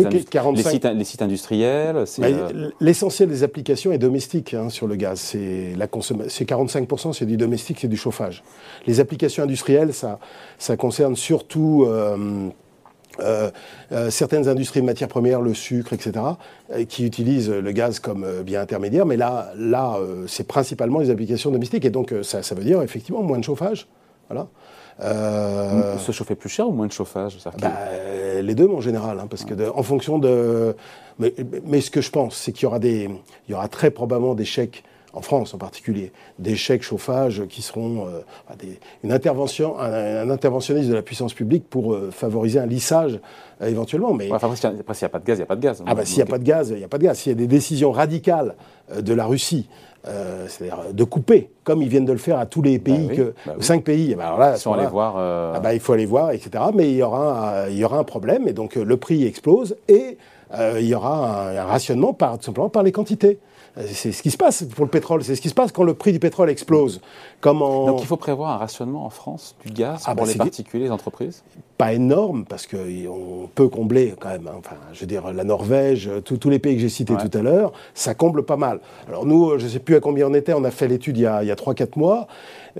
sites, 1.04 1.22
industriels. 1.22 2.04
Euh, 2.20 2.70
l'essentiel 2.80 3.28
des 3.28 3.42
applications 3.42 3.92
est 3.92 3.98
domestique 3.98 4.54
hein, 4.54 4.68
sur 4.68 4.86
le 4.86 4.96
gaz. 4.96 5.20
C'est 5.20 5.74
la 5.76 5.86
45 5.86 6.88
c'est 7.12 7.26
du 7.26 7.36
domestique, 7.36 7.78
c'est 7.80 7.88
du 7.88 7.96
chauffage. 7.96 8.42
Les 8.86 9.00
applications 9.00 9.42
industrielles, 9.42 9.92
ça, 9.92 10.18
ça 10.58 10.76
concerne 10.76 11.16
surtout. 11.16 11.84
Euh, 11.86 12.48
euh, 13.20 13.50
euh, 13.92 14.10
certaines 14.10 14.48
industries 14.48 14.80
de 14.80 14.86
matières 14.86 15.08
premières, 15.08 15.40
le 15.40 15.54
sucre, 15.54 15.92
etc., 15.92 16.12
euh, 16.72 16.84
qui 16.84 17.04
utilisent 17.06 17.50
le 17.50 17.72
gaz 17.72 18.00
comme 18.00 18.26
bien 18.42 18.60
intermédiaire, 18.60 19.06
mais 19.06 19.16
là, 19.16 19.52
là 19.56 19.98
c'est 20.26 20.46
principalement 20.46 21.00
les 21.00 21.10
applications 21.10 21.50
domestiques, 21.50 21.84
et 21.84 21.90
donc 21.90 22.14
ça, 22.22 22.42
ça, 22.42 22.54
veut 22.54 22.64
dire 22.64 22.82
effectivement 22.82 23.22
moins 23.22 23.38
de 23.38 23.44
chauffage. 23.44 23.86
Voilà. 24.28 24.48
Se 25.98 26.12
chauffer 26.12 26.34
plus 26.34 26.48
cher 26.48 26.68
ou 26.68 26.72
moins 26.72 26.86
de 26.86 26.92
chauffage 26.92 27.38
bah, 27.60 27.72
Les 28.40 28.54
deux, 28.54 28.66
mais 28.66 28.74
en 28.74 28.80
général, 28.80 29.20
hein, 29.20 29.26
parce 29.28 29.44
que 29.44 29.70
en 29.70 29.82
fonction 29.82 30.18
de. 30.18 30.74
Mais, 31.18 31.34
mais, 31.64 31.80
ce 31.80 31.90
que 31.90 32.00
je 32.00 32.10
pense, 32.10 32.36
c'est 32.36 32.52
qu'il 32.52 32.64
y 32.64 32.66
aura 32.66 32.78
des, 32.78 33.08
il 33.48 33.52
y 33.52 33.54
aura 33.54 33.68
très 33.68 33.90
probablement 33.90 34.34
des 34.34 34.44
chèques 34.44 34.84
en 35.16 35.22
France 35.22 35.54
en 35.54 35.58
particulier, 35.58 36.12
des 36.38 36.56
chèques 36.56 36.82
chauffage 36.82 37.42
qui 37.48 37.62
seront 37.62 38.06
euh, 38.06 38.66
une 39.02 39.12
intervention, 39.12 39.78
un, 39.78 40.28
interventionniste 40.28 40.90
de 40.90 40.94
la 40.94 41.00
puissance 41.00 41.32
publique 41.32 41.64
pour 41.68 41.94
euh, 41.94 42.10
favoriser 42.12 42.60
un 42.60 42.66
lissage 42.66 43.18
euh, 43.62 43.66
éventuellement. 43.66 44.12
Mais 44.12 44.30
après, 44.30 44.54
s'il 44.56 44.70
n'y 44.70 44.78
a 45.04 45.08
pas 45.08 45.18
de 45.18 45.24
gaz, 45.24 45.38
il 45.38 45.40
n'y 45.40 45.44
a 45.44 45.46
pas 45.46 45.56
de 45.56 45.60
gaz. 45.62 45.82
Ah 45.86 45.94
bah 45.94 46.04
s'il 46.04 46.18
n'y 46.18 46.22
a 46.22 46.26
pas 46.26 46.38
de 46.38 46.44
gaz, 46.44 46.68
il 46.70 46.76
n'y 46.76 46.84
a 46.84 46.88
pas 46.88 46.98
de 46.98 47.04
gaz. 47.04 47.18
S'il 47.18 47.32
y 47.32 47.34
a 47.34 47.38
des 47.38 47.46
décisions 47.46 47.92
radicales 47.92 48.54
de 48.94 49.14
la 49.14 49.24
Russie 49.24 49.68
c'est-à-dire 50.46 50.92
de 50.92 51.02
couper, 51.02 51.50
comme 51.64 51.82
ils 51.82 51.88
viennent 51.88 52.04
de 52.04 52.12
le 52.12 52.18
faire 52.18 52.38
à 52.38 52.46
tous 52.46 52.62
les 52.62 52.78
bah 52.78 52.92
pays, 52.92 53.08
que, 53.08 53.34
bah 53.44 53.54
cinq 53.58 53.82
pays. 53.82 54.14
Bah 54.14 54.26
alors 54.26 54.38
là, 54.38 54.54
aller 54.54 54.86
voir. 54.86 55.16
Ah 55.16 55.58
bah, 55.58 55.74
il 55.74 55.80
faut 55.80 55.94
aller 55.94 56.06
voir, 56.06 56.30
etc. 56.30 56.62
Mais 56.72 56.92
il 56.92 56.96
y 56.98 57.02
aura, 57.02 57.64
un, 57.64 57.68
il 57.68 57.76
y 57.76 57.84
aura 57.84 57.98
un 57.98 58.04
problème, 58.04 58.46
et 58.46 58.52
donc 58.52 58.76
le 58.76 58.96
prix 58.98 59.24
explose, 59.24 59.74
et 59.88 60.16
il 60.56 60.86
y 60.86 60.94
aura 60.94 61.48
un, 61.48 61.56
un 61.56 61.64
rationnement 61.64 62.12
par, 62.12 62.38
tout 62.38 62.44
simplement 62.44 62.68
par 62.68 62.84
les 62.84 62.92
quantités. 62.92 63.40
C'est 63.76 64.12
ce 64.12 64.22
qui 64.22 64.30
se 64.30 64.38
passe 64.38 64.62
pour 64.64 64.84
le 64.84 64.90
pétrole, 64.90 65.22
c'est 65.22 65.36
ce 65.36 65.40
qui 65.40 65.50
se 65.50 65.54
passe 65.54 65.70
quand 65.70 65.82
le 65.82 65.94
prix 65.94 66.12
du 66.12 66.18
pétrole 66.18 66.48
explose. 66.48 67.00
Donc 67.42 68.00
il 68.00 68.06
faut 68.06 68.16
prévoir 68.16 68.50
un 68.52 68.56
rationnement 68.56 69.04
en 69.04 69.10
France 69.10 69.54
du 69.64 69.72
gaz 69.72 70.02
ah 70.06 70.14
pour 70.14 70.24
bah, 70.24 70.32
les 70.32 70.38
particuliers, 70.38 70.84
les 70.84 70.90
entreprises? 70.90 71.42
Pas 71.78 71.92
énorme, 71.92 72.44
parce 72.48 72.66
qu'on 72.66 72.78
on 73.08 73.48
peut 73.54 73.68
combler 73.68 74.14
quand 74.18 74.30
même. 74.30 74.48
Hein. 74.48 74.56
Enfin, 74.58 74.76
je 74.92 75.00
veux 75.00 75.06
dire, 75.06 75.32
la 75.32 75.44
Norvège, 75.44 76.10
tous 76.24 76.48
les 76.48 76.58
pays 76.58 76.74
que 76.74 76.80
j'ai 76.80 76.88
cités 76.88 77.14
tout 77.16 77.36
à 77.36 77.42
l'heure, 77.42 77.72
ça 77.94 78.14
comble 78.14 78.44
pas 78.44 78.56
mal. 78.56 78.80
Alors 79.08 79.26
nous, 79.26 79.58
je 79.58 79.64
ne 79.64 79.68
sais 79.68 79.78
plus 79.78 79.96
à 79.96 80.00
combien 80.00 80.26
on 80.28 80.34
était, 80.34 80.54
on 80.54 80.64
a 80.64 80.70
fait 80.70 80.88
l'étude 80.88 81.18
il 81.18 81.22
y 81.22 81.26
a, 81.26 81.36
a 81.36 81.42
3-4 81.44 81.98
mois, 81.98 82.28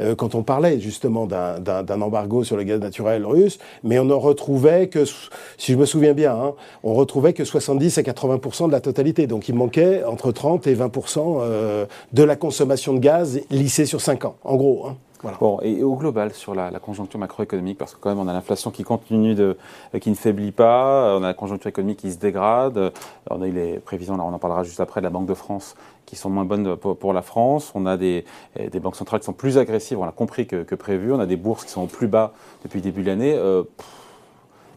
euh, 0.00 0.15
quand 0.15 0.35
on 0.35 0.43
parlait 0.43 0.81
justement 0.81 1.26
d'un 1.26 2.00
embargo 2.00 2.45
sur 2.45 2.57
le 2.57 2.65
gaz 2.65 2.81
naturel 2.81 3.25
russe, 3.25 3.59
mais 3.83 3.99
on 3.99 4.11
en 4.11 4.19
retrouvait 4.19 4.88
que, 4.88 5.05
si 5.05 5.73
je 5.73 5.76
me 5.76 5.87
souviens 5.87 6.12
bien, 6.12 6.35
hein, 6.35 6.55
on 6.83 6.95
retrouvait 6.95 7.33
que 7.33 7.45
70 7.45 7.99
à 7.99 8.03
80% 8.03 8.67
de 8.67 8.73
la 8.73 8.81
totalité. 8.81 9.26
Donc 9.26 9.49
il 9.49 9.55
manquait 9.55 10.05
entre 10.05 10.33
30 10.33 10.67
et 10.67 10.75
20% 10.75 11.38
euh, 11.41 11.87
de 12.12 12.23
la 12.23 12.37
consommation 12.37 12.95
de 12.95 12.99
gaz 12.99 13.41
lissée 13.50 13.87
sur 13.87 14.00
5 14.00 14.25
ans, 14.25 14.37
en 14.45 14.57
gros. 14.57 14.87
Hein. 14.87 14.97
Bon, 15.40 15.59
et 15.62 15.83
au 15.83 15.95
global, 15.97 16.33
sur 16.33 16.54
la, 16.54 16.71
conjoncture 16.78 17.18
macroéconomique, 17.18 17.78
parce 17.78 17.95
que 17.95 18.00
quand 18.00 18.11
même 18.11 18.18
on 18.18 18.28
a 18.28 18.33
l'inflation 18.33 18.71
qui 18.71 18.85
continue 18.85 19.35
de, 19.35 19.56
qui 20.00 20.11
ne 20.11 20.14
faiblit 20.14 20.52
pas, 20.52 21.16
on 21.16 21.23
a 21.23 21.28
la 21.28 21.35
conjoncture 21.35 21.68
économique 21.68 21.99
qui 21.99 22.12
se 22.12 22.18
dégrade, 22.18 22.92
on 23.30 23.42
a 23.42 23.47
eu 23.47 23.52
les 23.52 23.78
prévisions, 23.78 24.16
là 24.16 24.25
on 24.25 24.33
en 24.33 24.38
parlera 24.38 24.62
juste 24.62 24.80
après, 24.80 25.00
de 25.00 25.04
la 25.04 25.11
Banque 25.11 25.26
de 25.26 25.35
France 25.35 25.75
qui 26.06 26.14
sont 26.14 26.30
moins 26.30 26.45
bonnes 26.45 26.76
pour, 26.76 27.12
la 27.12 27.23
France, 27.23 27.73
on 27.75 27.85
a 27.85 27.97
des, 27.97 28.25
des, 28.56 28.80
banques 28.80 28.97
centrales 28.97 29.21
qui 29.21 29.26
sont 29.26 29.33
plus 29.33 29.59
agressives, 29.59 29.99
on 29.99 30.04
l'a 30.04 30.12
compris 30.12 30.47
que, 30.47 30.75
prévu, 30.75 31.12
on 31.12 31.18
a 31.18 31.26
des 31.26 31.37
bourses 31.37 31.64
qui 31.64 31.71
sont 31.73 31.83
au 31.83 31.88
plus 31.88 32.06
bas 32.06 32.33
depuis 32.62 32.78
le 32.78 32.85
début 32.85 33.02
de 33.02 33.09
l'année. 33.09 33.35
Euh, 33.35 33.64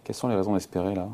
quelles 0.03 0.15
sont 0.15 0.27
les 0.27 0.35
raisons 0.35 0.55
d'espérer 0.55 0.95
là? 0.95 1.07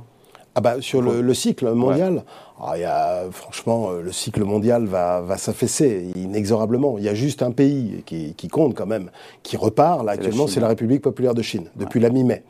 Ah 0.58 0.62
bah, 0.62 0.76
sur 0.80 1.02
le, 1.02 1.34
cycle 1.34 1.70
mondial, 1.74 2.24
ah, 2.62 2.78
y 2.78 2.86
a, 2.86 3.26
franchement, 3.32 3.90
euh, 3.90 4.02
le 4.02 4.14
cycle 4.14 4.44
mondial 4.46 4.86
va, 4.86 5.20
va 5.20 5.38
s'affaisser 5.38 6.08
inexorablement. 6.16 6.98
Il 6.98 7.04
y 7.04 7.10
a 7.10 7.14
juste 7.14 7.42
un 7.42 7.52
pays 7.52 8.02
qui, 8.06 8.34
qui 8.34 8.48
compte 8.48 8.76
quand 8.76 8.86
même, 8.86 9.10
qui 9.44 9.58
repart 9.58 10.06
là 10.06 10.14
actuellement, 10.14 10.48
c'est 10.48 10.62
la 10.62 10.70
République 10.70 11.02
populaire 11.02 11.34
de 11.34 11.42
Chine, 11.42 11.66
depuis 11.76 12.00
la 12.00 12.10
mi-mai. 12.10 12.44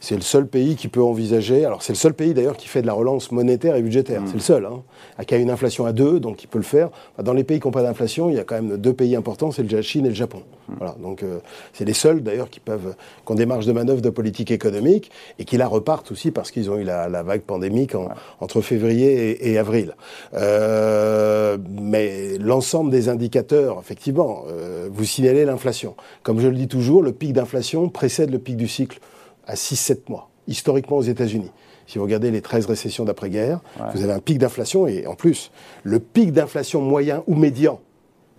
C'est 0.00 0.14
le 0.14 0.22
seul 0.22 0.46
pays 0.46 0.76
qui 0.76 0.88
peut 0.88 1.02
envisager. 1.02 1.66
Alors 1.66 1.82
c'est 1.82 1.92
le 1.92 1.98
seul 1.98 2.14
pays 2.14 2.32
d'ailleurs 2.32 2.56
qui 2.56 2.68
fait 2.68 2.80
de 2.80 2.86
la 2.86 2.94
relance 2.94 3.32
monétaire 3.32 3.76
et 3.76 3.82
budgétaire. 3.82 4.22
Mm. 4.22 4.26
C'est 4.28 4.34
le 4.34 4.40
seul. 4.40 4.64
Hein, 4.64 4.82
qui 5.26 5.34
a 5.34 5.36
une 5.36 5.50
inflation 5.50 5.84
à 5.84 5.92
deux, 5.92 6.20
donc 6.20 6.42
il 6.42 6.46
peut 6.46 6.58
le 6.58 6.64
faire. 6.64 6.88
Dans 7.22 7.34
les 7.34 7.44
pays 7.44 7.60
qui 7.60 7.68
n'ont 7.68 7.72
pas 7.72 7.82
d'inflation, 7.82 8.30
il 8.30 8.36
y 8.36 8.38
a 8.38 8.44
quand 8.44 8.54
même 8.54 8.78
deux 8.78 8.94
pays 8.94 9.14
importants, 9.14 9.52
c'est 9.52 9.70
la 9.70 9.82
Chine 9.82 10.06
et 10.06 10.08
le 10.08 10.14
Japon. 10.14 10.42
Mm. 10.68 10.72
Voilà. 10.78 10.96
Donc 11.02 11.22
euh, 11.22 11.38
c'est 11.74 11.84
les 11.84 11.92
seuls 11.92 12.22
d'ailleurs 12.22 12.48
qui 12.48 12.60
peuvent, 12.60 12.94
qui 13.26 13.32
ont 13.32 13.34
des 13.34 13.46
marges 13.46 13.66
de 13.66 13.72
manœuvre 13.72 14.00
de 14.00 14.10
politique 14.10 14.50
économique 14.50 15.10
et 15.38 15.44
qui 15.44 15.58
la 15.58 15.68
repartent 15.68 16.10
aussi 16.12 16.30
parce 16.30 16.50
qu'ils 16.50 16.70
ont 16.70 16.78
eu 16.78 16.84
la, 16.84 17.08
vague 17.22 17.42
pandémique 17.42 17.92
entre 18.40 18.62
février 18.62 19.49
et, 19.49 19.49
avril. 19.58 19.94
Euh, 20.34 21.58
mais 21.68 22.38
l'ensemble 22.38 22.90
des 22.90 23.08
indicateurs, 23.08 23.78
effectivement, 23.80 24.44
euh, 24.48 24.88
vous 24.90 25.04
signalez 25.04 25.44
l'inflation. 25.44 25.96
Comme 26.22 26.40
je 26.40 26.48
le 26.48 26.56
dis 26.56 26.68
toujours, 26.68 27.02
le 27.02 27.12
pic 27.12 27.32
d'inflation 27.32 27.88
précède 27.88 28.30
le 28.30 28.38
pic 28.38 28.56
du 28.56 28.68
cycle 28.68 29.00
à 29.46 29.54
6-7 29.54 30.08
mois, 30.08 30.30
historiquement 30.48 30.98
aux 30.98 31.02
États-Unis. 31.02 31.50
Si 31.86 31.98
vous 31.98 32.04
regardez 32.04 32.30
les 32.30 32.40
13 32.40 32.66
récessions 32.66 33.04
d'après-guerre, 33.04 33.60
vous 33.94 34.04
avez 34.04 34.12
un 34.12 34.20
pic 34.20 34.38
d'inflation 34.38 34.86
et 34.86 35.08
en 35.08 35.16
plus, 35.16 35.50
le 35.82 35.98
pic 35.98 36.32
d'inflation 36.32 36.80
moyen 36.80 37.24
ou 37.26 37.34
médian 37.34 37.80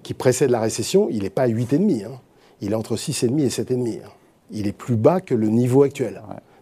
qui 0.03 0.13
précède 0.13 0.51
la 0.51 0.61
récession, 0.61 1.09
il 1.11 1.23
n'est 1.23 1.29
pas 1.29 1.43
à 1.43 1.47
8,5, 1.49 2.05
hein. 2.05 2.11
il 2.61 2.71
est 2.71 2.75
entre 2.75 2.95
6,5 2.95 3.39
et 3.39 3.47
7,5. 3.49 3.99
Hein. 4.05 4.09
Il 4.51 4.67
est 4.67 4.73
plus 4.73 4.95
bas 4.95 5.21
que 5.21 5.35
le 5.35 5.47
niveau 5.47 5.83
actuel. 5.83 6.21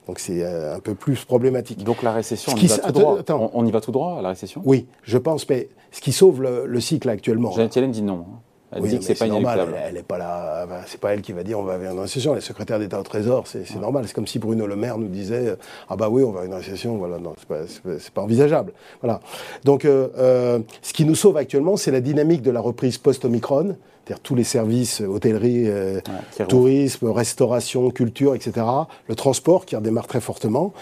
Donc 0.10 0.18
c'est 0.18 0.44
euh, 0.44 0.76
un 0.76 0.80
peu 0.80 0.96
plus 0.96 1.24
problématique. 1.24 1.84
Donc 1.84 2.02
la 2.02 2.12
récession, 2.12 2.52
on 2.52 2.58
y, 2.58 2.66
va 2.66 2.78
tout 2.80 2.92
droit. 2.94 3.20
On, 3.54 3.64
y 3.64 3.70
va 3.70 3.80
tout 3.80 3.92
droit 3.92 4.18
à 4.18 4.24
la 4.24 4.30
récession? 4.30 4.60
Oui, 4.66 4.88
je 5.04 5.20
pense, 5.20 5.48
mais 5.48 5.70
ce 5.92 6.02
qui 6.02 6.14
sauve 6.14 6.42
le, 6.42 6.80
cycle 6.80 7.10
actuellement. 7.10 7.52
Janet 7.52 7.76
Yellen 7.76 7.92
dit 7.92 8.02
non. 8.02 8.26
Hein. 8.28 8.40
Elle 8.72 8.82
dit 8.88 8.98
que 8.98 9.04
c'est 9.06 9.14
pas 9.14 9.28
normal. 9.28 9.68
Elle, 9.86 9.94
n'est 9.94 10.02
pas 10.02 10.18
là. 10.18 10.68
c'est 10.88 11.00
pas 11.00 11.14
elle 11.14 11.22
qui 11.22 11.32
va 11.32 11.44
dire 11.44 11.60
on 11.60 11.64
va 11.64 11.78
vers 11.78 11.92
une 11.92 12.00
récession. 12.00 12.34
Les 12.34 12.42
secrétaires 12.42 12.80
d'État 12.80 13.00
au 13.00 13.04
Trésor, 13.04 13.46
c'est 13.46 13.76
normal. 13.76 14.06
C'est 14.08 14.16
comme 14.16 14.26
si 14.26 14.40
Bruno 14.40 14.66
Le 14.66 14.76
Maire 14.76 14.98
nous 14.98 15.10
disait 15.10 15.56
ah 15.90 15.96
bah 15.96 16.10
oui 16.10 16.24
on 16.24 16.32
va 16.32 16.42
vers 16.42 16.50
une 16.50 16.56
récession. 16.56 16.98
Voilà, 16.98 17.20
non, 17.20 17.36
c'est 17.38 17.48
pas, 17.48 17.60
pas, 18.16 18.22
envisageable. 18.24 18.74
Voilà. 19.04 19.20
Donc 19.64 19.86
euh, 19.86 20.08
euh, 20.18 20.58
ce 20.82 20.92
qui 20.92 21.06
nous 21.06 21.14
sauve 21.14 21.38
actuellement, 21.38 21.78
c'est 21.78 21.92
la 21.92 22.02
dynamique 22.02 22.42
de 22.42 22.50
la 22.50 22.62
reprise 22.62 22.98
post-Omicron. 22.98 23.76
C'est-à-dire 24.10 24.24
tous 24.24 24.34
les 24.34 24.44
services, 24.44 25.02
hôtellerie, 25.02 25.66
euh, 25.68 26.02
tourisme, 26.48 27.12
restauration, 27.12 27.92
culture, 27.92 28.34
etc. 28.34 28.66
Le 29.08 29.14
transport 29.14 29.68
qui 29.68 29.76
redémarre 29.76 30.08
très 30.08 30.20
fortement. 30.20 30.74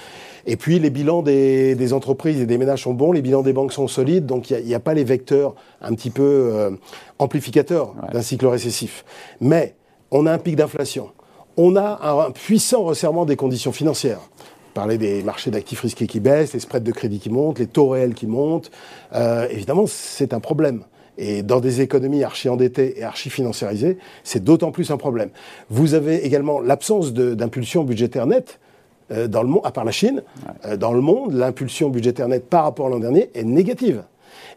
Et 0.46 0.56
puis 0.56 0.80
les 0.80 0.90
bilans 0.90 1.22
des, 1.24 1.92
entreprises 1.92 2.40
et 2.40 2.46
des 2.46 2.58
ménages 2.58 2.84
sont 2.84 2.94
bons, 2.94 3.12
les 3.12 3.22
bilans 3.22 3.42
des 3.42 3.52
banques 3.52 3.74
sont 3.74 3.90
solides, 3.90 4.26
donc 4.26 4.50
il 4.50 4.64
n'y 4.64 4.74
a, 4.74 4.80
pas 4.80 4.94
les 4.94 5.04
vecteurs 5.04 5.56
un 5.82 5.94
petit 5.94 6.10
peu 6.10 6.24
euh, 6.24 6.72
amplificateurs 7.20 7.96
d'un 8.14 8.22
cycle 8.22 8.48
récessif. 8.48 9.04
Mais 9.42 9.76
on 10.10 10.26
a 10.26 10.32
un 10.32 10.38
pic 10.38 10.56
d'inflation, 10.56 11.12
on 11.58 11.76
a 11.76 12.00
un, 12.02 12.32
puissant 12.32 12.84
resserrement 12.84 13.26
des 13.26 13.36
conditions 13.36 13.74
financières 13.74 14.22
parler 14.74 14.98
des 14.98 15.22
marchés 15.24 15.52
d'actifs 15.52 15.82
risqués 15.82 16.08
qui 16.08 16.22
baissent, 16.22 16.54
les 16.54 16.60
spreads 16.62 16.84
de 16.84 16.92
crédit 16.94 17.20
qui 17.20 17.32
montent, 17.32 17.60
les 17.60 17.68
taux 17.68 17.90
réels 17.90 18.14
qui 18.14 18.28
montent. 18.28 18.70
Euh, 19.14 19.48
évidemment, 19.50 19.86
c'est 19.88 20.34
un 20.34 20.40
problème. 20.40 20.84
Et 21.18 21.44
dans 21.44 21.60
des 21.60 21.82
économies 21.82 22.24
archi-endettées 22.24 23.00
et 23.00 23.04
archi-financiarisées, 23.04 23.98
c'est 24.24 24.44
d'autant 24.44 24.72
plus 24.72 24.92
un 24.92 24.98
problème. 24.98 25.30
Vous 25.70 25.94
avez 25.94 26.26
également 26.26 26.60
l'absence 26.60 27.14
d'impulsion 27.14 27.84
budgétaire 27.84 28.28
nette 28.28 28.60
euh, 29.12 29.28
dans 29.28 29.42
le 29.42 29.50
monde, 29.50 29.62
à 29.64 29.72
part 29.72 29.86
la 29.86 29.92
Chine, 29.92 30.24
euh, 30.66 30.78
dans 30.78 30.92
le 30.92 31.02
monde, 31.02 31.34
l'impulsion 31.34 31.90
budgétaire 31.90 32.28
nette 32.28 32.50
par 32.50 32.64
rapport 32.64 32.88
à 32.88 32.90
l'an 32.90 33.00
dernier 33.00 33.30
est 33.34 33.44
négative. 33.44 34.04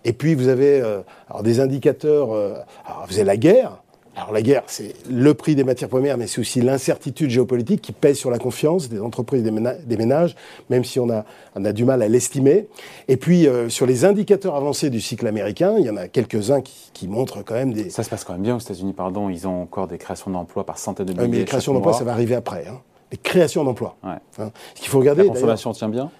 Et 0.04 0.12
puis 0.12 0.34
vous 0.34 0.48
avez 0.48 0.80
euh, 0.80 1.00
alors 1.28 1.42
des 1.42 1.60
indicateurs, 1.60 2.32
alors 2.32 3.06
vous 3.08 3.14
avez 3.14 3.24
la 3.24 3.36
guerre. 3.36 3.82
Alors 4.16 4.32
la 4.32 4.42
guerre, 4.42 4.64
c'est 4.66 4.94
le 5.08 5.34
prix 5.34 5.54
des 5.54 5.64
matières 5.64 5.88
premières, 5.88 6.18
mais 6.18 6.26
c'est 6.26 6.40
aussi 6.40 6.60
l'incertitude 6.60 7.30
géopolitique 7.30 7.80
qui 7.80 7.92
pèse 7.92 8.16
sur 8.18 8.30
la 8.30 8.38
confiance 8.38 8.88
des 8.88 9.00
entreprises, 9.00 9.42
des, 9.42 9.50
des 9.50 9.96
ménages, 9.96 10.34
même 10.68 10.84
si 10.84 10.98
on 10.98 11.08
a, 11.10 11.24
on 11.54 11.64
a 11.64 11.72
du 11.72 11.84
mal 11.84 12.02
à 12.02 12.08
l'estimer. 12.08 12.68
Et 13.08 13.16
puis 13.16 13.46
sur 13.68 13.86
les 13.86 14.04
indicateurs 14.04 14.56
avancés 14.56 14.90
du 14.90 15.00
cycle 15.00 15.26
américain, 15.26 15.76
il 15.78 15.86
y 15.86 15.90
en 15.90 15.96
a 15.96 16.08
quelques-uns 16.08 16.60
qui, 16.60 16.90
qui, 16.92 17.08
montrent 17.08 17.42
quand 17.44 17.54
même 17.54 17.72
des... 17.72 17.88
Ça 17.88 18.02
se 18.02 18.10
passe 18.10 18.24
quand 18.24 18.32
même 18.32 18.42
bien 18.42 18.56
aux 18.56 18.60
États-Unis, 18.60 18.92
pardon, 18.92 19.30
ils 19.30 19.46
ont 19.46 19.62
encore 19.62 19.86
des 19.86 19.98
créations 19.98 20.30
d'emplois 20.30 20.66
par 20.66 20.78
centaines 20.78 21.06
de 21.06 21.12
milliers. 21.12 21.28
mais 21.28 21.38
les 21.38 21.44
créations 21.44 21.72
d'emplois, 21.72 21.92
ça 21.92 22.04
va 22.04 22.12
arriver 22.12 22.34
après. 22.34 22.66
Hein 22.68 22.80
les 23.10 23.18
créations 23.18 23.64
d'emplois. 23.64 23.96
Ouais. 24.02 24.10
Hein. 24.38 24.50
Ce 24.74 24.80
qu'il 24.80 24.88
faut 24.88 24.98
regarder. 24.98 25.24
La 25.24 25.28
consommation 25.28 25.72
tient 25.72 25.88
bien 25.88 26.10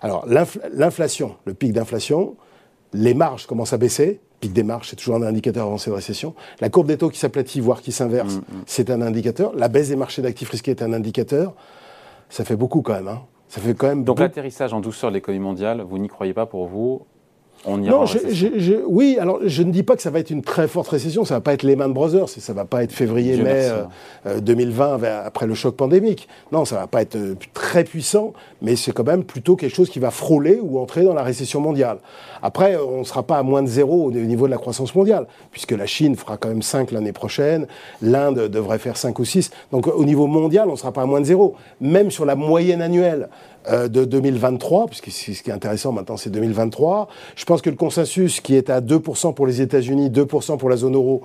Alors, 0.00 0.26
l'inflation, 0.26 1.36
le 1.44 1.54
pic 1.54 1.72
d'inflation, 1.72 2.36
les 2.92 3.14
marges 3.14 3.46
commencent 3.46 3.72
à 3.72 3.78
baisser. 3.78 4.20
Pic 4.42 4.52
des 4.52 4.64
marges, 4.64 4.88
c'est 4.88 4.96
toujours 4.96 5.14
un 5.14 5.22
indicateur 5.22 5.66
avancé 5.66 5.88
de 5.88 5.94
récession. 5.94 6.34
La 6.60 6.68
courbe 6.68 6.88
des 6.88 6.98
taux 6.98 7.10
qui 7.10 7.18
s'aplatit, 7.18 7.60
voire 7.60 7.80
qui 7.80 7.92
s'inverse, 7.92 8.34
mm, 8.34 8.38
mm. 8.38 8.62
c'est 8.66 8.90
un 8.90 9.00
indicateur. 9.00 9.52
La 9.54 9.68
baisse 9.68 9.88
des 9.88 9.96
marchés 9.96 10.20
d'actifs 10.20 10.50
risqués 10.50 10.72
est 10.72 10.82
un 10.82 10.92
indicateur. 10.92 11.54
Ça 12.28 12.44
fait 12.44 12.56
beaucoup 12.56 12.82
quand 12.82 12.94
même. 12.94 13.06
Hein. 13.06 13.22
Ça 13.46 13.60
fait 13.60 13.74
quand 13.74 13.86
même. 13.86 14.02
Donc 14.02 14.18
l'atterrissage 14.18 14.72
en 14.72 14.80
douceur 14.80 15.10
de 15.10 15.14
l'économie 15.14 15.44
mondiale, 15.44 15.82
vous 15.88 15.98
n'y 15.98 16.08
croyez 16.08 16.34
pas 16.34 16.46
pour 16.46 16.66
vous 16.66 17.06
non, 17.68 18.04
oui, 18.88 19.16
alors 19.20 19.38
je 19.44 19.62
ne 19.62 19.70
dis 19.70 19.82
pas 19.82 19.94
que 19.94 20.02
ça 20.02 20.10
va 20.10 20.18
être 20.18 20.30
une 20.30 20.42
très 20.42 20.66
forte 20.66 20.88
récession, 20.88 21.24
ça 21.24 21.34
va 21.34 21.40
pas 21.40 21.52
être 21.52 21.62
Lehman 21.62 21.92
Brothers, 21.92 22.28
ça 22.28 22.52
va 22.52 22.64
pas 22.64 22.82
être 22.82 22.92
février-mai 22.92 23.70
2020 24.40 24.84
euh, 24.84 25.04
euh, 25.04 25.26
après 25.26 25.46
le 25.46 25.54
choc 25.54 25.76
pandémique. 25.76 26.28
Non, 26.50 26.64
ça 26.64 26.76
va 26.76 26.86
pas 26.86 27.02
être 27.02 27.16
euh, 27.16 27.34
très 27.54 27.84
puissant, 27.84 28.32
mais 28.62 28.74
c'est 28.74 28.92
quand 28.92 29.06
même 29.06 29.24
plutôt 29.24 29.54
quelque 29.54 29.74
chose 29.74 29.90
qui 29.90 30.00
va 30.00 30.10
frôler 30.10 30.58
ou 30.60 30.78
entrer 30.78 31.04
dans 31.04 31.14
la 31.14 31.22
récession 31.22 31.60
mondiale. 31.60 31.98
Après, 32.42 32.76
on 32.76 33.00
ne 33.00 33.04
sera 33.04 33.22
pas 33.22 33.38
à 33.38 33.42
moins 33.42 33.62
de 33.62 33.68
zéro 33.68 34.06
au 34.06 34.10
niveau 34.10 34.46
de 34.46 34.50
la 34.50 34.58
croissance 34.58 34.94
mondiale, 34.94 35.26
puisque 35.52 35.72
la 35.72 35.86
Chine 35.86 36.16
fera 36.16 36.36
quand 36.36 36.48
même 36.48 36.62
5 36.62 36.90
l'année 36.90 37.12
prochaine, 37.12 37.66
l'Inde 38.00 38.48
devrait 38.48 38.78
faire 38.78 38.96
5 38.96 39.16
ou 39.18 39.24
6. 39.24 39.50
Donc 39.70 39.86
au 39.86 40.04
niveau 40.04 40.26
mondial, 40.26 40.68
on 40.68 40.72
ne 40.72 40.76
sera 40.76 40.92
pas 40.92 41.02
à 41.02 41.06
moins 41.06 41.20
de 41.20 41.26
zéro. 41.26 41.54
Même 41.80 42.10
sur 42.10 42.24
la 42.24 42.34
moyenne 42.34 42.82
annuelle, 42.82 43.28
de 43.70 44.04
2023, 44.04 44.86
puisque 44.86 45.10
ce 45.10 45.42
qui 45.42 45.50
est 45.50 45.52
intéressant 45.52 45.92
maintenant, 45.92 46.16
c'est 46.16 46.30
2023. 46.30 47.08
Je 47.36 47.44
pense 47.44 47.62
que 47.62 47.70
le 47.70 47.76
consensus 47.76 48.40
qui 48.40 48.54
est 48.54 48.70
à 48.70 48.80
2% 48.80 49.34
pour 49.34 49.46
les 49.46 49.60
États-Unis, 49.60 50.10
2% 50.10 50.58
pour 50.58 50.68
la 50.68 50.76
zone 50.76 50.94
euro, 50.94 51.22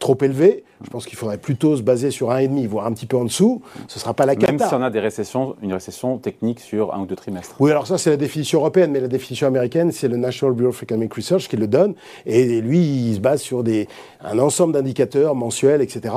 trop 0.00 0.16
élevé. 0.22 0.64
Je 0.82 0.88
pense 0.88 1.04
qu'il 1.04 1.16
faudrait 1.16 1.36
plutôt 1.36 1.76
se 1.76 1.82
baser 1.82 2.10
sur 2.10 2.30
1,5, 2.30 2.66
voire 2.66 2.86
un 2.86 2.92
petit 2.92 3.04
peu 3.04 3.18
en 3.18 3.24
dessous. 3.24 3.62
Ce 3.86 3.98
ne 3.98 4.00
sera 4.00 4.14
pas 4.14 4.24
la 4.24 4.34
cata. 4.34 4.52
Même 4.52 4.58
si 4.66 4.74
on 4.74 4.82
a 4.82 4.90
des 4.90 4.98
récessions, 4.98 5.54
une 5.62 5.74
récession 5.74 6.16
technique 6.16 6.58
sur 6.58 6.94
un 6.94 7.00
ou 7.00 7.06
deux 7.06 7.14
trimestres. 7.14 7.54
Oui, 7.60 7.70
alors 7.70 7.86
ça, 7.86 7.98
c'est 7.98 8.10
la 8.10 8.16
définition 8.16 8.60
européenne, 8.60 8.90
mais 8.90 9.00
la 9.00 9.08
définition 9.08 9.46
américaine, 9.46 9.92
c'est 9.92 10.08
le 10.08 10.16
National 10.16 10.56
Bureau 10.56 10.70
of 10.70 10.82
Economic 10.82 11.12
Research 11.12 11.48
qui 11.48 11.56
le 11.56 11.66
donne. 11.66 11.94
Et 12.24 12.62
lui, 12.62 12.78
il 12.78 13.14
se 13.14 13.20
base 13.20 13.42
sur 13.42 13.62
des, 13.62 13.88
un 14.22 14.38
ensemble 14.38 14.72
d'indicateurs 14.72 15.34
mensuels, 15.34 15.82
etc. 15.82 16.14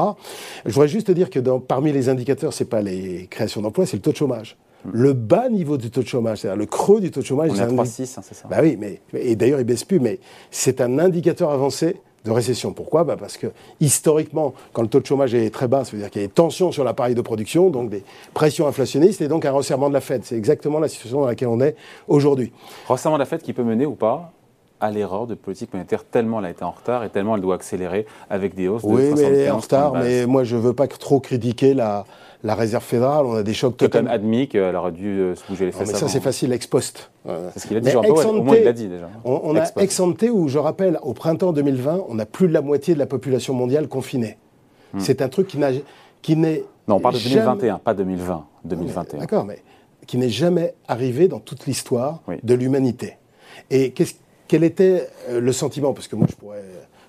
Je 0.66 0.72
voudrais 0.72 0.88
juste 0.88 1.12
dire 1.12 1.30
que 1.30 1.40
dans, 1.40 1.60
parmi 1.60 1.92
les 1.92 2.08
indicateurs, 2.08 2.54
ce 2.54 2.64
n'est 2.64 2.70
pas 2.70 2.82
les 2.82 3.28
créations 3.30 3.62
d'emplois, 3.62 3.86
c'est 3.86 3.98
le 3.98 4.02
taux 4.02 4.12
de 4.12 4.18
chômage 4.18 4.56
le 4.92 5.14
bas 5.14 5.50
niveau 5.50 5.78
du 5.78 5.92
taux 5.92 6.02
de 6.02 6.08
chômage, 6.08 6.40
c'est-à-dire 6.40 6.58
le 6.58 6.66
creux 6.66 7.00
du 7.00 7.12
taux 7.12 7.22
de 7.22 7.26
chômage. 7.26 7.52
On 7.52 7.56
est 7.56 7.62
à 7.62 7.68
3,6, 7.68 8.20
hein, 8.20 8.22
c'est 8.24 8.34
ça 8.34 8.48
Bah 8.50 8.58
oui, 8.62 8.78
mais, 8.80 9.02
et 9.14 9.36
d'ailleurs, 9.36 9.60
il 9.60 9.66
baisse 9.66 9.84
plus, 9.84 10.00
mais 10.00 10.20
c'est 10.52 10.82
un 10.82 11.00
indicateur 11.00 11.52
avancé 11.52 11.98
de 12.26 12.32
récession. 12.32 12.74
Pourquoi? 12.74 13.04
Bah 13.04 13.18
Parce 13.20 13.38
que 13.38 13.48
historiquement, 13.80 14.54
quand 14.72 14.82
le 14.82 14.88
taux 14.88 15.00
de 15.00 15.06
chômage 15.06 15.34
est 15.36 15.54
très 15.54 15.68
bas, 15.68 15.84
ça 15.84 15.92
veut 15.92 15.98
dire 16.00 16.10
qu'il 16.10 16.22
y 16.22 16.26
a 16.26 16.28
des 16.28 16.34
tensions 16.34 16.72
sur 16.72 16.84
l'appareil 16.84 17.16
de 17.16 17.22
production, 17.22 17.70
donc 17.70 17.90
des 17.90 18.04
pressions 18.34 18.68
inflationnistes 18.68 19.22
et 19.22 19.28
donc 19.28 19.46
un 19.46 19.52
resserrement 19.52 19.90
de 19.90 19.94
la 19.94 20.02
Fed. 20.02 20.24
C'est 20.24 20.38
exactement 20.38 20.80
la 20.80 20.88
situation 20.88 21.22
dans 21.22 21.28
laquelle 21.28 21.50
on 21.50 21.60
est 21.60 21.76
aujourd'hui. 22.08 22.52
Resserrement 22.88 23.18
de 23.18 23.22
la 23.22 23.26
Fed 23.26 23.42
qui 23.42 23.54
peut 23.54 23.64
mener 23.64 23.86
ou 23.86 23.96
pas 23.96 24.32
à 24.80 24.92
l'erreur 24.92 25.28
de 25.28 25.36
politique 25.36 25.74
monétaire 25.74 26.04
tellement 26.04 26.40
elle 26.40 26.46
a 26.46 26.50
été 26.50 26.66
en 26.66 26.72
retard 26.72 27.06
et 27.06 27.10
tellement 27.10 27.36
elle 27.36 27.42
doit 27.42 27.56
accélérer 27.56 28.06
avec 28.30 28.54
des 28.54 28.68
hausses 28.68 28.84
oui, 28.84 29.12
de 29.12 29.14
mais 29.14 29.22
elle 29.22 29.36
est 29.36 29.50
en 29.50 29.62
75 29.62 29.64
retard, 29.64 29.94
mais 29.94 30.26
moi 30.26 30.44
je 30.44 30.58
veux 30.58 30.74
pas 30.74 30.88
trop 30.88 31.22
critiquer 31.22 31.74
la, 31.74 32.04
la 32.44 32.56
réserve 32.56 32.84
fédérale. 32.84 33.26
On 33.26 33.34
a 33.36 33.44
des 33.44 33.54
chocs 33.54 33.72
même 33.72 33.90
totalement. 33.90 34.12
admis 34.12 34.48
qu'elle 34.48 34.76
aurait 34.76 34.92
dû 34.92 35.08
euh, 35.20 35.36
se 35.36 35.46
bouger 35.48 35.66
les 35.66 35.72
Non, 35.72 35.78
fesses 35.80 35.94
mais 35.94 35.98
ça 36.00 36.08
c'est 36.08 36.20
facile 36.20 36.52
ex 36.54 36.68
post. 36.68 37.12
Euh, 37.28 37.50
C'est 37.54 37.60
ce 37.62 37.68
qu'il 37.68 37.78
a 37.78 37.80
dit, 37.80 37.90
Jean 37.90 38.02
ex 38.04 38.26
Au 38.26 38.42
moins, 38.44 38.56
il 38.58 38.64
l'a 38.64 38.74
dit 38.74 38.88
déjà. 38.88 39.10
On, 39.26 39.40
on 39.44 39.56
a 39.56 39.64
Ex 39.78 40.00
ante 40.00 40.24
où 40.32 40.48
je 40.50 40.60
rappelle, 40.60 41.00
au 41.04 41.14
printemps 41.14 41.54
2020, 41.54 42.06
on 42.10 42.20
a 42.20 42.26
plus 42.26 42.48
de 42.48 42.54
la 42.54 42.62
moitié 42.62 42.94
de 42.94 43.00
la 43.00 43.06
population 43.08 43.54
mondiale 43.54 43.88
confinée. 43.88 44.38
C'est 45.00 45.22
un 45.24 45.30
truc 45.30 45.48
qui 45.48 45.58
n'a 45.58 45.70
qui 46.22 46.36
n'est 46.36 46.64
Hmm. 46.86 46.92
Non, 46.92 46.96
on 46.98 47.00
parle 47.00 47.16
de 47.16 47.20
jamais- 47.20 47.36
2021, 47.36 47.78
pas 47.80 47.94
2020. 47.94 48.46
2021. 48.66 49.20
D'accord, 49.22 49.46
mais 49.46 49.60
qui 50.06 50.18
n'est 50.18 50.28
jamais 50.30 50.74
arrivé 50.90 51.30
dans 51.30 51.40
toute 51.40 51.66
l'histoire 51.66 52.22
Oui. 52.28 52.36
de 52.44 52.54
l'humanité. 52.54 53.18
Et 53.72 53.92
qu'est-ce- 53.92 54.16
quel 54.50 54.66
était 54.66 55.08
euh, 55.30 55.40
le 55.40 55.52
sentiment? 55.54 55.94
Parce 55.94 56.10
que 56.10 56.18
moi, 56.18 56.28
je 56.30 56.36
pourrais, 56.36 56.62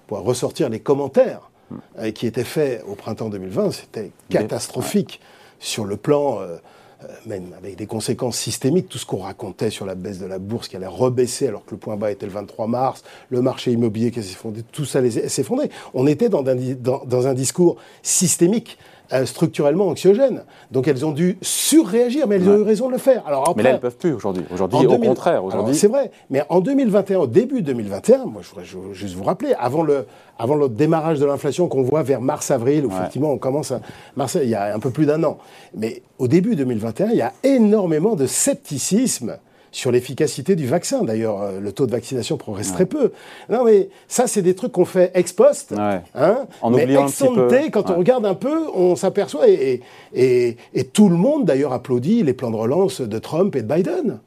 pourrais 0.07 0.21
ressortir 0.23 0.69
les 0.69 0.79
commentaires 0.79 1.41
Hmm. 1.41 1.54
Euh, 1.99 2.11
qui 2.11 2.27
étaient 2.27 2.45
faits 2.45 2.83
au 2.87 2.95
printemps 2.95 3.29
2020. 3.29 3.71
C'était 3.73 4.11
catastrophique 4.29 5.21
sur 5.59 5.85
le 5.85 5.97
plan, 5.97 6.41
euh, 6.41 6.57
euh, 7.03 7.07
même 7.27 7.53
avec 7.57 7.77
des 7.77 7.87
conséquences 7.87 8.37
systémiques. 8.39 8.89
Tout 8.89 8.99
ce 8.99 9.07
qu'on 9.07 9.19
racontait 9.19 9.71
sur 9.71 9.87
la 9.87 9.95
baisse 9.95 10.19
de 10.19 10.27
la 10.27 10.39
bourse 10.39 10.69
qui 10.69 10.77
allait 10.77 10.87
rebaisser 10.87 11.49
alors 11.49 11.65
que 11.65 11.73
le 11.73 11.77
point 11.79 11.97
bas 11.97 12.11
était 12.11 12.27
le 12.27 12.33
23 12.33 12.67
mars, 12.67 13.03
le 13.31 13.41
marché 13.43 13.73
immobilier 13.73 14.11
qui 14.11 14.23
s'effondrait, 14.23 14.63
tout 14.73 14.85
ça 14.85 14.99
allait 14.99 15.29
s'effondrer. 15.29 15.71
On 15.95 16.07
était 16.07 16.29
dans 16.29 16.45
un, 16.47 16.55
di- 16.55 16.75
dans- 16.77 17.05
dans 17.05 17.27
un 17.27 17.35
discours 17.35 17.77
systémique. 18.03 18.79
Euh, 19.15 19.25
structurellement 19.27 19.87
anxiogène. 19.89 20.43
Donc 20.71 20.89
elles 20.89 21.07
ont 21.07 21.13
dû 21.13 21.39
surréagir, 21.41 22.27
mais 22.27 22.37
elles 22.37 22.49
ont 22.49 22.59
eu 22.59 22.63
raison 22.63 22.89
de 22.89 22.93
le 22.93 22.99
faire. 22.99 23.23
Alors 23.27 23.43
après, 23.49 23.55
Mais 23.57 23.63
là, 23.63 23.69
elles 23.71 23.77
ne 23.77 23.81
peuvent 23.81 23.97
plus 23.97 24.13
aujourd'hui. 24.13 24.45
Aujourd'hui, 24.53 24.87
au 24.87 24.91
2000 24.91 25.09
contraire. 25.09 25.45
Aujourd'hui, 25.45 25.75
C'est 25.75 25.87
vrai, 25.89 26.11
mais 26.31 26.43
en 26.49 26.61
2021, 26.61 27.19
au 27.21 27.27
début 27.27 27.63
2021, 27.63 28.25
moi 28.27 28.43
je 28.43 28.49
voudrais 28.49 28.65
ju- 28.65 28.79
juste 28.93 29.15
vous 29.15 29.25
rappeler, 29.25 29.55
avant 29.59 29.83
le, 29.83 30.07
avant 30.39 30.57
le 30.57 30.69
démarrage 30.69 31.21
de 31.21 31.27
l'inflation 31.27 31.69
qu'on 31.69 31.83
voit 31.83 32.03
vers 32.03 32.21
mars-avril, 32.21 32.85
où 32.87 32.89
Ouais. 32.91 32.95
effectivement 32.97 33.31
on 33.31 33.39
commence 33.39 33.71
à. 33.73 33.81
Mars, 34.17 34.37
il 34.43 34.49
y 34.49 34.55
a 34.55 34.75
un 34.75 34.79
peu 34.81 34.91
plus 34.91 35.07
d'un 35.07 35.23
an. 35.25 35.39
Mais 35.77 36.03
au 36.19 36.29
début 36.29 36.57
2021, 36.57 37.09
il 37.11 37.17
y 37.17 37.23
a 37.23 37.33
énormément 37.45 38.15
de 38.17 38.27
scepticisme 38.27 39.39
sur 39.75 39.91
l'efficacité 39.91 40.57
du 40.57 40.67
vaccin. 40.67 41.03
D'ailleurs, 41.03 41.41
euh, 41.43 41.61
le 41.61 41.73
taux 41.73 41.87
de 41.87 41.91
vaccination 41.91 42.37
progresse 42.37 42.73
très 42.73 42.87
peu. 42.87 43.13
Non, 43.51 43.65
mais 43.65 43.89
ça, 44.09 44.27
c'est 44.27 44.43
des 44.43 44.55
trucs 44.55 44.73
qu'on 44.73 44.85
fait 44.85 45.11
ex 45.15 45.33
post. 45.33 45.73
Ouais. 45.73 46.01
Hein 46.15 46.47
En 46.63 46.71
mais 46.71 46.85
ex 46.85 47.23
ante, 47.23 47.53
quand 47.73 47.91
on 47.91 47.97
regarde 47.97 48.25
un 48.27 48.35
peu, 48.35 48.57
on 48.75 48.97
s'aperçoit, 48.97 49.49
et, 49.49 49.83
et, 50.15 50.49
et- 50.49 50.57
et 50.75 50.85
tout 50.85 51.09
le 51.09 51.17
monde 51.17 51.45
d'ailleurs 51.45 51.73
applaudit 51.73 52.23
les 52.23 52.33
plans 52.35 52.51
de 52.51 52.57
relance 52.57 53.01
de 53.01 53.19
Trump 53.19 53.55
et 53.57 53.63
de 53.63 53.73
Biden, 53.75 54.21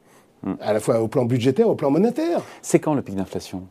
Hmm. 0.44 0.54
à 0.62 0.72
la 0.72 0.80
fois 0.80 1.02
au 1.02 1.08
plan 1.08 1.26
budgétaire, 1.26 1.68
au 1.68 1.74
plan 1.74 1.90
monétaire. 1.90 2.42
c'est 2.62 2.78
quand 2.80 2.94
le 2.94 3.02
pic 3.02 3.16
d'inflation? 3.16 3.64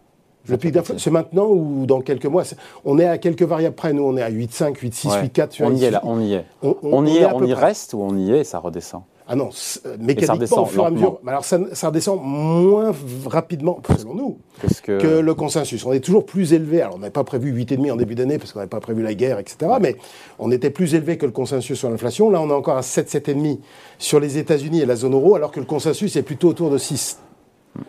Le 0.49 0.57
pic 0.57 0.73
d'inflation, 0.73 0.99
c'est 0.99 1.11
maintenant 1.13 1.47
ou 1.47 1.87
dans 1.87 2.01
quelques 2.01 2.27
mois 2.27 2.43
On 2.85 2.99
est 2.99 3.05
à 3.07 3.19
quelques 3.19 3.43
variables 3.45 3.77
près, 3.77 3.93
nous 3.93 4.03
on 4.03 4.17
est 4.17 4.23
à 4.23 4.31
8,5, 4.31 4.77
8,6, 4.81 5.09
Ouais. 5.09 5.23
8,4. 5.23 5.53
sur 5.53 5.67
On 5.67 5.71
y 5.75 5.85
est 5.85 5.91
là, 5.93 6.01
on 6.05 6.21
y 6.21 6.35
est. 6.35 6.45
On- 6.65 6.77
On, 6.83 6.99
on- 6.99 7.07
y 7.07 7.11
on 7.11 7.15
est, 7.21 7.25
on 7.35 7.45
y 7.45 7.53
près. 7.53 7.67
reste 7.67 7.95
ou 7.95 8.01
on 8.03 8.17
y 8.17 8.33
est 8.33 8.41
et 8.41 8.45
ça 8.45 8.59
redescend? 8.59 9.03
Ah 9.29 9.35
non, 9.35 9.51
euh, 9.87 9.97
mécaniquement, 9.99 10.63
au 10.63 10.67
fur 10.67 10.85
et 10.85 10.87
à 10.87 10.91
mesure. 10.91 11.19
Alors 11.27 11.45
ça, 11.45 11.59
ça 11.73 11.89
redescend 11.89 12.21
moins 12.23 12.93
rapidement, 13.27 13.81
selon 13.99 14.15
nous, 14.15 14.39
que, 14.85 15.01
que 15.01 15.19
le 15.19 15.35
consensus. 15.35 15.85
On 15.85 15.93
est 15.93 16.01
toujours 16.01 16.25
plus 16.25 16.53
élevé. 16.53 16.81
Alors, 16.81 16.95
on 16.95 16.99
n'avait 16.99 17.11
pas 17.11 17.25
prévu 17.25 17.53
8,5 17.53 17.91
en 17.91 17.97
début 17.97 18.15
d'année 18.15 18.39
parce 18.39 18.53
qu'on 18.53 18.61
n'avait 18.61 18.69
pas 18.69 18.79
prévu 18.79 19.03
la 19.03 19.15
guerre, 19.15 19.41
etc. 19.41 19.73
Mais 19.81 19.97
on 20.39 20.53
était 20.53 20.71
plus 20.71 20.95
élevé 20.95 21.19
que 21.19 21.27
le 21.27 21.33
consensus 21.33 21.77
sur 21.77 21.91
l'inflation. 21.91 22.31
Là, 22.31 22.41
on 22.41 22.51
est 22.51 22.55
encore 22.55 22.77
à 22.77 22.83
7, 22.83 23.11
7,5 23.11 23.59
sur 23.99 24.21
les 24.21 24.39
États-Unis 24.39 24.83
et 24.83 24.87
la 24.87 24.95
zone 24.95 25.15
euro, 25.15 25.35
alors 25.35 25.51
que 25.51 25.59
le 25.59 25.67
consensus 25.67 26.15
est 26.15 26.23
plutôt 26.23 26.49
autour 26.49 26.71
de 26.71 26.79
6. 26.79 27.19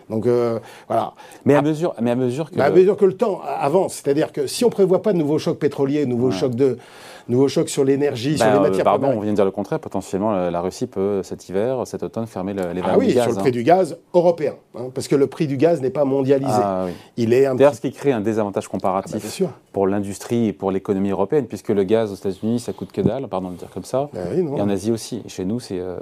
Donc, 0.10 0.26
euh, 0.26 0.60
voilà. 0.88 1.14
mais, 1.46 1.54
à 1.54 1.62
mesure, 1.62 1.94
mais 2.02 2.12
à 2.12 2.16
mesure 2.16 2.50
que. 2.50 2.56
Bah, 2.56 2.66
à 2.66 2.70
mesure 2.72 2.98
que 2.98 3.06
le 3.06 3.16
temps 3.16 3.42
avance, 3.46 4.02
c'est-à-dire 4.04 4.32
que 4.32 4.48
si 4.48 4.66
on 4.66 4.70
prévoit 4.70 5.02
pas 5.02 5.14
de 5.14 5.18
nouveaux 5.18 5.40
chocs 5.40 5.60
pétroliers, 5.60 6.06
nouveaux 6.06 6.32
chocs 6.32 6.56
de, 6.56 6.78
nouveaux 7.30 7.48
chocs 7.48 7.70
sur 7.70 7.84
l'énergie, 7.84 8.36
Bah, 8.38 8.46
sur 8.46 8.54
les 8.54 8.58
euh, 8.68 8.70
matières 8.70 8.84
pardon, 8.84 9.08
premières. 9.08 9.18
on 9.18 9.22
vient 9.22 9.32
de 9.32 9.36
dire 9.36 9.46
le 9.46 9.52
contraire. 9.52 9.80
Potentiellement, 9.80 10.50
la, 10.50 10.62
Russie 10.62 10.88
peut 10.88 11.22
cet 11.24 11.48
hiver, 11.50 11.86
cet 11.86 12.04
automne, 12.04 12.28
fermer 12.28 12.54
le- 12.54 12.72
les 12.74 12.82
Ah 12.84 12.88
vannes 12.92 13.00
oui, 13.00 13.08
du 13.08 13.14
gaz. 13.16 13.24
sur 13.24 13.32
le 13.34 13.38
hein. 13.38 13.42
prix 13.42 13.52
du 13.52 13.64
gaz 13.64 13.98
européen, 14.14 14.54
hein, 14.76 14.86
parce 14.94 15.08
que 15.08 15.16
le 15.16 15.28
prix 15.28 15.48
du 15.48 15.58
gaz 15.58 15.82
n'est 15.82 15.90
pas 15.90 16.06
mondialisé. 16.06 16.52
Ah 16.54 16.84
oui. 16.88 16.92
Il 17.18 17.34
est 17.34 17.46
un 17.46 17.56
D'ailleurs, 17.56 17.72
petit 17.74 17.78
ce 17.78 17.88
qui 17.88 17.92
crée 17.94 18.12
un 18.12 18.22
désavantage 18.22 18.66
Ah 18.66 18.68
bah, 18.68 18.72
comparatif 18.78 19.22
bien 19.22 19.30
sûr. 19.30 19.50
pour 19.74 19.88
l'industrie 19.88 20.48
et 20.48 20.54
pour 20.54 20.72
l'économie 20.72 21.10
européenne, 21.12 21.46
puisque 21.48 21.70
le 21.70 21.84
gaz 21.84 22.12
aux 22.12 22.16
États-Unis, 22.16 22.60
ça 22.60 22.74
coûte 22.74 22.92
que 22.92 23.02
dalle, 23.02 23.28
pardon 23.28 23.48
de 23.50 23.54
le 23.54 23.60
dire 23.60 23.70
comme 23.74 23.84
ça, 23.86 24.10
Ah 24.16 24.20
oui, 24.34 24.42
non. 24.44 24.58
et 24.58 24.62
en 24.62 24.70
Asie 24.70 24.92
aussi. 24.92 25.22
Et 25.26 25.30
chez 25.30 25.46
nous, 25.46 25.60
c'est. 25.60 25.80
euh, 25.80 25.98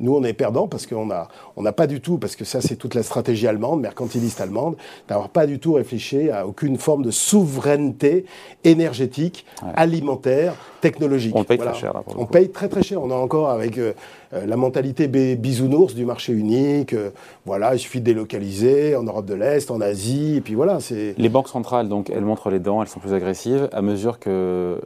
Nous, 0.00 0.14
on 0.14 0.22
est 0.24 0.32
perdants 0.32 0.68
parce 0.68 0.86
qu'on 0.86 1.06
n'a 1.06 1.28
on 1.56 1.62
n'a 1.62 1.72
pas 1.72 1.86
du 1.86 2.00
tout, 2.00 2.18
parce 2.18 2.36
que 2.36 2.44
ça, 2.44 2.60
c'est 2.60 2.76
toute 2.76 2.94
la 2.94 3.02
stratégie 3.02 3.46
allemande, 3.46 3.80
mercantiliste 3.80 4.40
allemande, 4.40 4.76
d'avoir 5.08 5.28
pas 5.30 5.46
du 5.46 5.58
tout 5.58 5.74
réfléchi 5.74 6.28
à 6.30 6.46
aucune 6.46 6.76
forme 6.76 7.02
de 7.02 7.10
souveraineté 7.10 8.26
énergétique, 8.64 9.46
alimentaire, 9.74 10.54
technologique. 10.80 11.34
On 11.36 11.44
paye 11.44 11.58
très 11.58 11.74
cher, 11.74 11.92
là, 11.92 12.02
on 12.06 12.24
coup. 12.24 12.26
paye 12.26 12.50
très 12.50 12.68
très 12.68 12.82
cher. 12.82 13.02
On 13.02 13.10
est 13.10 13.14
encore 13.14 13.50
avec 13.50 13.78
euh, 13.78 13.92
euh, 14.32 14.46
la 14.46 14.56
mentalité 14.56 15.08
bisounours 15.36 15.94
du 15.94 16.04
marché 16.04 16.32
unique. 16.32 16.92
euh, 16.92 17.10
voilà, 17.44 17.74
il 17.74 17.78
suffit 17.78 18.00
de 18.00 18.04
délocaliser 18.04 18.96
en 18.96 19.02
Europe 19.04 19.26
de 19.26 19.34
l'Est, 19.34 19.70
en 19.70 19.80
Asie, 19.80 20.36
et 20.36 20.40
puis 20.40 20.54
voilà, 20.54 20.80
c'est. 20.80 21.14
Les 21.18 21.28
banques 21.28 21.48
centrales, 21.48 21.88
donc, 21.88 22.10
elles 22.10 22.24
montrent 22.24 22.50
les 22.50 22.58
dents, 22.60 22.82
elles 22.82 22.88
sont 22.88 23.00
plus 23.00 23.14
agressives. 23.14 23.68
À 23.72 23.82
mesure 23.82 24.18
que 24.18 24.80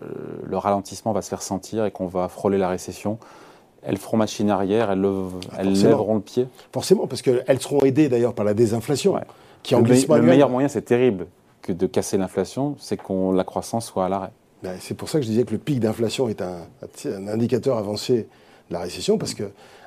le 0.45 0.57
ralentissement 0.57 1.13
va 1.13 1.23
se 1.23 1.29
faire 1.29 1.43
sentir 1.43 1.85
et 1.85 1.91
qu'on 1.91 2.07
va 2.07 2.29
frôler 2.29 2.59
la 2.59 2.69
récession, 2.69 3.19
elles 3.83 3.97
feront 3.97 4.17
machine 4.19 4.51
arrière, 4.51 4.91
elles, 4.91 5.03
forcément. 5.03 5.89
lèveront 5.89 6.15
le 6.17 6.21
pied. 6.21 6.47
Forcément, 6.73 7.07
parce 7.07 7.23
qu'elles 7.23 7.61
seront 7.61 7.81
aidées 7.81 8.09
d'ailleurs 8.09 8.35
par 8.35 8.45
la 8.45 8.53
désinflation, 8.55 9.15
Ouais. 9.15 9.21
qui 9.63 9.75
le, 9.75 9.81
me- 9.83 10.17
le 10.17 10.23
meilleur 10.23 10.51
moyen, 10.51 10.69
c'est 10.69 10.83
terrible 10.83 11.27
que 11.63 11.73
de 11.73 11.87
casser 11.87 12.17
l'inflation, 12.17 12.75
c'est 12.79 12.97
qu'on 12.97 13.33
la 13.33 13.45
croissance 13.45 13.87
soit 13.87 14.05
à 14.07 14.09
l'arrêt. 14.09 14.31
Ben, 14.63 14.75
c'est 14.81 14.95
pour 14.95 15.09
ça 15.09 15.19
que 15.19 15.25
je 15.25 15.31
disais 15.31 15.45
que 15.45 15.53
le 15.53 15.59
pic 15.59 15.81
d'inflation 15.81 16.29
est 16.29 16.43
un, 16.43 16.59
un 17.07 17.29
indicateur 17.29 17.79
avancé 17.79 18.29
de 18.69 18.75
la 18.75 18.81
récession, 18.81 19.17
parce 19.19 19.35
que 19.35 19.45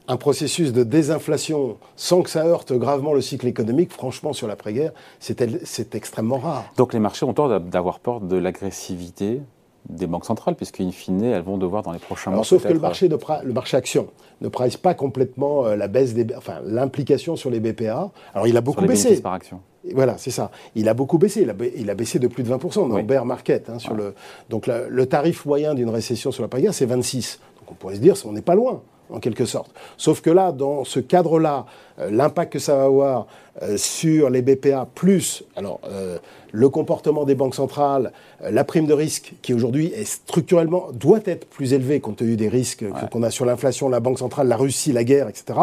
un 0.08 0.18
processus 0.18 0.74
de 0.74 0.84
désinflation 0.84 1.78
sans 1.96 2.24
que 2.24 2.30
ça 2.30 2.46
heurte 2.46 2.74
gravement 2.74 3.14
le 3.14 3.22
cycle 3.22 3.48
économique, 3.48 3.92
franchement, 3.94 4.34
sur 4.34 4.48
l'après-guerre, 4.48 4.92
c'est 5.20 5.96
extrêmement 5.96 6.38
rare. 6.40 6.66
Donc 6.76 6.94
les 6.94 7.00
marchés 7.00 7.26
ont 7.26 7.34
tort 7.34 7.48
d'a- 7.50 7.60
d'avoir 7.60 8.00
peur 8.00 8.20
de 8.20 8.36
l'agressivité 8.36 9.42
des 9.90 10.08
banques 10.08 10.26
centrales, 10.26 10.56
puisqu'in 10.56 10.92
fine, 10.92 11.24
elles 11.24 11.42
vont 11.44 11.58
devoir 11.58 11.84
dans 11.84 11.92
les 11.92 12.00
prochains 12.00 12.32
mois. 12.32 12.38
Alors, 12.38 12.46
sauf 12.46 12.64
que 12.64 12.74
le 12.74 12.80
marché, 12.80 13.08
pra- 13.10 13.44
le 13.44 13.54
marché 13.54 13.78
action 13.78 14.08
ne 14.42 14.48
price 14.50 14.78
pas 14.78 14.94
complètement 14.94 15.66
euh, 15.66 15.76
la 15.76 15.88
baisse 15.88 16.14
des, 16.14 16.26
enfin, 16.36 16.60
l'implication 16.66 17.36
sur 17.36 17.50
les 17.50 17.60
BPA. 17.60 18.12
Alors, 18.34 18.48
il 18.48 18.56
a 18.58 18.62
beaucoup 18.62 18.82
baissé. 18.88 19.22
par 19.22 19.34
action. 19.34 19.60
Voilà, 19.94 20.18
c'est 20.18 20.32
ça. 20.32 20.50
Il 20.76 20.88
a 20.88 20.94
beaucoup 20.94 21.18
baissé. 21.18 21.42
Il 21.42 21.50
a, 21.50 21.54
ba- 21.54 21.66
il 21.76 21.90
a 21.90 21.96
baissé 21.96 22.20
de 22.20 22.28
plus 22.28 22.44
de 22.44 22.50
20% 22.50 22.88
dans 22.88 22.96
Oui. 22.96 23.04
bear 23.04 23.26
market. 23.26 23.70
hein, 23.70 23.80
sur 23.80 23.94
le, 23.94 24.14
donc 24.50 24.66
la- 24.68 24.88
le 24.88 25.06
tarif 25.06 25.46
moyen 25.46 25.74
d'une 25.74 25.90
récession 25.90 26.32
sur 26.32 26.42
la 26.42 26.48
paguerre, 26.50 26.74
c'est 26.74 26.86
26. 26.86 27.40
Donc 27.60 27.72
on 27.72 27.74
pourrait 27.76 27.96
se 27.96 28.00
dire, 28.00 28.16
on 28.26 28.32
n'est 28.32 28.42
pas 28.42 28.56
loin, 28.56 28.82
en 29.10 29.20
quelque 29.20 29.46
sorte. 29.46 29.72
Sauf 29.98 30.22
que 30.22 30.30
là, 30.30 30.52
dans 30.54 30.86
ce 30.86 31.00
cadre-là, 31.02 31.66
euh, 32.00 32.10
l'impact 32.10 32.54
que 32.54 32.60
ça 32.60 32.76
va 32.78 32.84
avoir 32.86 33.28
euh, 33.62 33.76
sur 33.78 34.30
les 34.30 34.42
BPA, 34.42 34.88
plus 34.96 35.44
alors, 35.56 35.80
euh, 35.86 36.18
le 36.54 36.70
comportement 36.70 37.24
des 37.26 37.36
banques 37.36 37.54
centrales, 37.56 38.12
la 38.50 38.64
prime 38.64 38.86
de 38.88 38.94
risque, 38.94 39.34
qui 39.42 39.54
aujourd'hui 39.54 39.88
est 39.94 40.06
structurellement, 40.06 40.88
doit 40.94 41.20
être 41.26 41.46
plus 41.48 41.74
élevée 41.74 42.00
compte 42.00 42.18
tenu 42.18 42.36
des 42.38 42.48
risques 42.48 42.80
que- 42.90 43.10
qu'on 43.12 43.22
a 43.24 43.30
sur 43.32 43.46
l'inflation, 43.46 43.90
la 43.90 44.00
banque 44.00 44.20
centrale, 44.20 44.48
la 44.48 44.58
Russie, 44.58 44.92
la 44.94 45.04
guerre, 45.04 45.28
etc. 45.30 45.60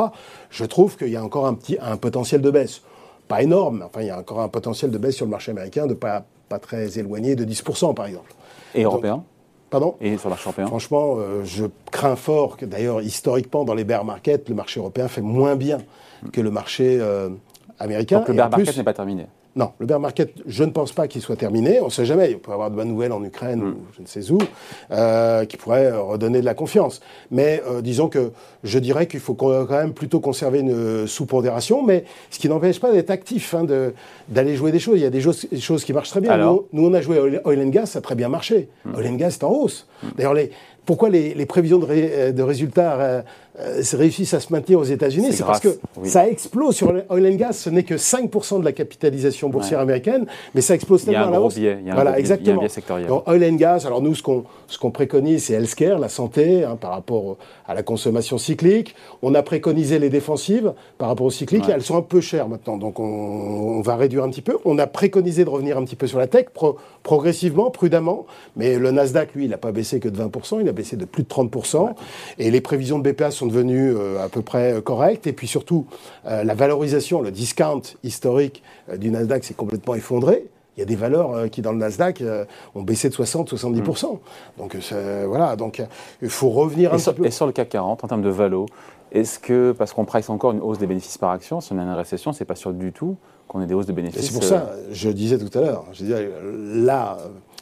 Je 0.50 0.64
trouve 0.64 0.96
qu'il 0.96 1.08
y 1.08 1.16
a 1.16 1.24
encore 1.24 1.46
un, 1.46 1.54
petit, 1.54 1.78
un 1.80 1.96
potentiel 1.96 2.42
de 2.42 2.50
baisse 2.50 2.82
pas 3.30 3.42
énorme, 3.44 3.78
mais 3.78 3.84
enfin, 3.84 4.00
il 4.00 4.08
y 4.08 4.10
a 4.10 4.18
encore 4.18 4.40
un 4.40 4.48
potentiel 4.48 4.90
de 4.90 4.98
baisse 4.98 5.14
sur 5.14 5.24
le 5.24 5.30
marché 5.30 5.52
américain 5.52 5.86
de 5.86 5.94
pas, 5.94 6.24
pas 6.48 6.58
très 6.58 6.98
éloigné 6.98 7.36
de 7.36 7.44
10%, 7.44 7.94
par 7.94 8.06
exemple. 8.06 8.34
Et 8.74 8.82
européen? 8.82 9.22
Pardon? 9.70 9.94
Et 10.00 10.16
sur 10.16 10.28
le 10.28 10.30
marché 10.30 10.46
européen? 10.46 10.66
Franchement, 10.66 11.14
euh, 11.16 11.44
je 11.44 11.66
crains 11.92 12.16
fort 12.16 12.56
que, 12.56 12.66
d'ailleurs, 12.66 13.00
historiquement, 13.00 13.64
dans 13.64 13.74
les 13.74 13.84
bear 13.84 14.04
markets, 14.04 14.48
le 14.48 14.56
marché 14.56 14.80
européen 14.80 15.06
fait 15.06 15.20
moins 15.20 15.54
bien 15.54 15.78
que 16.32 16.40
le 16.40 16.50
marché 16.50 16.98
euh, 17.00 17.28
américain. 17.78 18.18
Donc 18.18 18.28
le 18.28 18.34
bear 18.34 18.50
market 18.50 18.76
n'est 18.76 18.82
pas 18.82 18.94
terminé. 18.94 19.26
Non, 19.56 19.72
le 19.80 19.86
bear 19.86 19.98
market, 19.98 20.32
je 20.46 20.62
ne 20.62 20.70
pense 20.70 20.92
pas 20.92 21.08
qu'il 21.08 21.20
soit 21.22 21.34
terminé. 21.36 21.80
On 21.80 21.86
ne 21.86 21.90
sait 21.90 22.04
jamais. 22.04 22.30
Il 22.30 22.38
peut 22.38 22.52
y 22.52 22.54
avoir 22.54 22.70
de 22.70 22.76
bonnes 22.76 22.88
nouvelles 22.88 23.10
en 23.12 23.22
Ukraine 23.24 23.62
ou 23.62 23.74
je 23.96 24.00
ne 24.02 24.06
sais 24.06 24.30
où, 24.30 24.38
euh, 24.92 25.44
qui 25.44 25.56
pourraient 25.56 25.86
euh, 25.86 26.00
redonner 26.00 26.40
de 26.40 26.44
la 26.44 26.54
confiance. 26.54 27.00
Mais 27.32 27.60
euh, 27.68 27.80
disons 27.80 28.08
que 28.08 28.30
je 28.62 28.78
dirais 28.78 29.06
qu'il 29.08 29.18
faut 29.20 29.34
quand 29.34 29.68
même 29.68 29.92
plutôt 29.92 30.20
conserver 30.20 30.60
une 30.60 31.06
sous-pondération, 31.06 31.82
mais 31.84 32.04
ce 32.30 32.38
qui 32.38 32.48
n'empêche 32.48 32.78
pas 32.80 32.92
d'être 32.92 33.10
actif, 33.10 33.54
hein, 33.54 33.64
de- 33.64 33.92
d'aller 34.28 34.54
jouer 34.54 34.70
des 34.72 34.78
choses. 34.78 34.98
Il 34.98 35.02
y 35.02 35.06
a 35.06 35.10
des 35.10 35.20
choses, 35.20 35.46
des 35.50 35.60
choses 35.60 35.84
qui 35.84 35.92
marchent 35.92 36.10
très 36.10 36.20
bien. 36.20 36.32
Nous, 36.72 36.82
nous, 36.82 36.88
on 36.88 36.94
a 36.94 37.00
joué 37.00 37.18
oil, 37.18 37.40
oil 37.44 37.60
and 37.60 37.68
gas, 37.70 37.86
ça 37.86 37.98
a 37.98 38.02
très 38.02 38.14
bien 38.14 38.28
marché. 38.28 38.68
Oil 38.96 39.06
and 39.08 39.14
gas, 39.16 39.30
c'est 39.32 39.44
en 39.44 39.50
hausse. 39.50 39.86
D'ailleurs, 40.16 40.34
les, 40.34 40.50
pourquoi 40.90 41.08
les, 41.08 41.46
prévisions 41.46 41.78
de, 41.78 42.42
résultats 42.42 43.22
réussissent 43.92 44.34
à 44.34 44.40
se 44.40 44.52
maintenir 44.52 44.80
aux 44.80 44.84
États-Unis 44.84 45.28
C'est 45.30 45.44
parce 45.44 45.60
que 45.60 45.78
ça 46.02 46.28
explose 46.28 46.74
sur 46.74 46.92
oil 47.10 47.26
and 47.28 47.36
gas. 47.36 47.52
Ce 47.52 47.70
n'est 47.70 47.84
que 47.84 47.94
5% 47.94 48.58
de 48.58 48.64
la 48.64 48.72
capitalisation 48.72 49.50
boursière 49.50 49.78
américaine, 49.78 50.26
mais 50.52 50.60
ça 50.60 50.74
explose 50.74 51.04
tellement 51.04 51.28
à 51.28 51.30
la 51.30 51.40
hausse. 51.40 51.56
Il 51.56 51.62
y 51.62 51.68
a 51.68 51.74
un 51.74 51.80
gros 51.82 51.92
voilà, 51.92 52.18
exactement. 52.18 52.68
sectoriel. 52.68 53.06
Donc, 53.06 53.28
oil 53.28 53.44
and 53.44 53.54
gas, 53.54 53.84
alors 53.86 54.02
nous, 54.02 54.16
ce 54.16 54.22
qu'on 54.24 54.44
ce 54.66 54.78
préconise, 54.88 55.44
c'est 55.44 55.52
healthcare, 55.52 56.00
la 56.00 56.08
santé, 56.08 56.64
hein, 56.64 56.74
par 56.74 56.90
rapport 56.90 57.36
à 57.68 57.74
la 57.74 57.84
consommation 57.84 58.36
cyclique. 58.36 58.96
On 59.22 59.36
a 59.36 59.44
préconisé 59.44 60.00
les 60.00 60.10
défensives 60.10 60.72
par 60.98 61.06
rapport 61.06 61.26
aux 61.26 61.30
cycliques. 61.30 61.68
Elles 61.68 61.82
sont 61.82 61.96
un 61.96 62.02
peu 62.02 62.20
chères 62.20 62.48
maintenant, 62.48 62.78
donc 62.78 62.98
on, 62.98 63.80
va 63.82 63.94
réduire 63.94 64.24
un 64.24 64.30
petit 64.30 64.42
peu. 64.42 64.58
On 64.64 64.76
a 64.78 64.88
préconisé 64.88 65.44
de 65.44 65.50
revenir 65.50 65.78
un 65.78 65.84
petit 65.84 65.94
peu 65.94 66.08
sur 66.08 66.18
la 66.18 66.26
tech, 66.26 66.46
progressivement, 67.04 67.70
prudemment. 67.70 68.26
Mais 68.56 68.76
le 68.76 68.90
Nasdaq, 68.90 69.34
lui, 69.36 69.44
il 69.44 69.50
n'a 69.50 69.58
pas 69.58 69.70
baissé 69.70 70.00
que 70.00 70.08
de 70.08 70.20
20%, 70.20 70.60
il 70.60 70.68
a 70.68 70.72
baissé 70.72 70.79
de 70.82 71.04
plus 71.04 71.22
de 71.22 71.28
30%. 71.28 71.94
Et 72.38 72.50
les 72.50 72.60
prévisions 72.60 72.98
de 72.98 73.10
BPA 73.10 73.30
sont 73.30 73.46
devenues 73.46 73.94
euh, 73.94 74.22
à 74.22 74.28
peu 74.28 74.42
près 74.42 74.74
euh, 74.74 74.80
correctes. 74.80 75.26
Et 75.26 75.32
puis 75.32 75.46
surtout, 75.46 75.86
euh, 76.26 76.44
la 76.44 76.54
valorisation, 76.54 77.20
le 77.20 77.30
discount 77.30 77.82
historique 78.02 78.62
du 78.96 79.10
Nasdaq 79.10 79.44
s'est 79.44 79.54
complètement 79.54 79.94
effondré. 79.94 80.46
Il 80.76 80.80
y 80.80 80.82
a 80.82 80.86
des 80.86 80.96
valeurs 80.96 81.50
qui, 81.50 81.62
dans 81.62 81.72
le 81.72 81.78
Nasdaq, 81.78 82.22
ont 82.74 82.82
baissé 82.82 83.10
de 83.10 83.14
60-70%. 83.14 84.18
Donc 84.56 84.76
voilà, 85.26 85.54
donc 85.56 85.82
il 86.22 86.30
faut 86.30 86.48
revenir 86.48 86.94
un 86.94 86.98
et 86.98 87.12
peu. 87.12 87.26
Et 87.26 87.30
sur 87.30 87.44
le 87.44 87.52
CAC 87.52 87.68
40, 87.70 88.04
en 88.04 88.08
termes 88.08 88.22
de 88.22 88.30
valo, 88.30 88.66
est-ce 89.12 89.38
que, 89.38 89.72
parce 89.72 89.92
qu'on 89.92 90.04
price 90.04 90.30
encore 90.30 90.52
une 90.52 90.60
hausse 90.60 90.78
des 90.78 90.86
bénéfices 90.86 91.18
par 91.18 91.30
action, 91.30 91.60
si 91.60 91.72
on 91.72 91.78
a 91.78 91.82
une 91.82 91.90
récession, 91.90 92.32
c'est 92.32 92.44
pas 92.44 92.54
sûr 92.54 92.72
du 92.72 92.92
tout 92.92 93.16
qu'on 93.48 93.60
ait 93.60 93.66
des 93.66 93.74
hausses 93.74 93.86
de 93.86 93.92
bénéfices 93.92 94.26
C'est 94.26 94.32
pour 94.32 94.44
ça, 94.44 94.70
je 94.92 95.10
disais 95.10 95.36
tout 95.36 95.58
à 95.58 95.60
l'heure, 95.60 95.84
je 95.92 96.04
disais, 96.04 96.30
la 96.76 97.18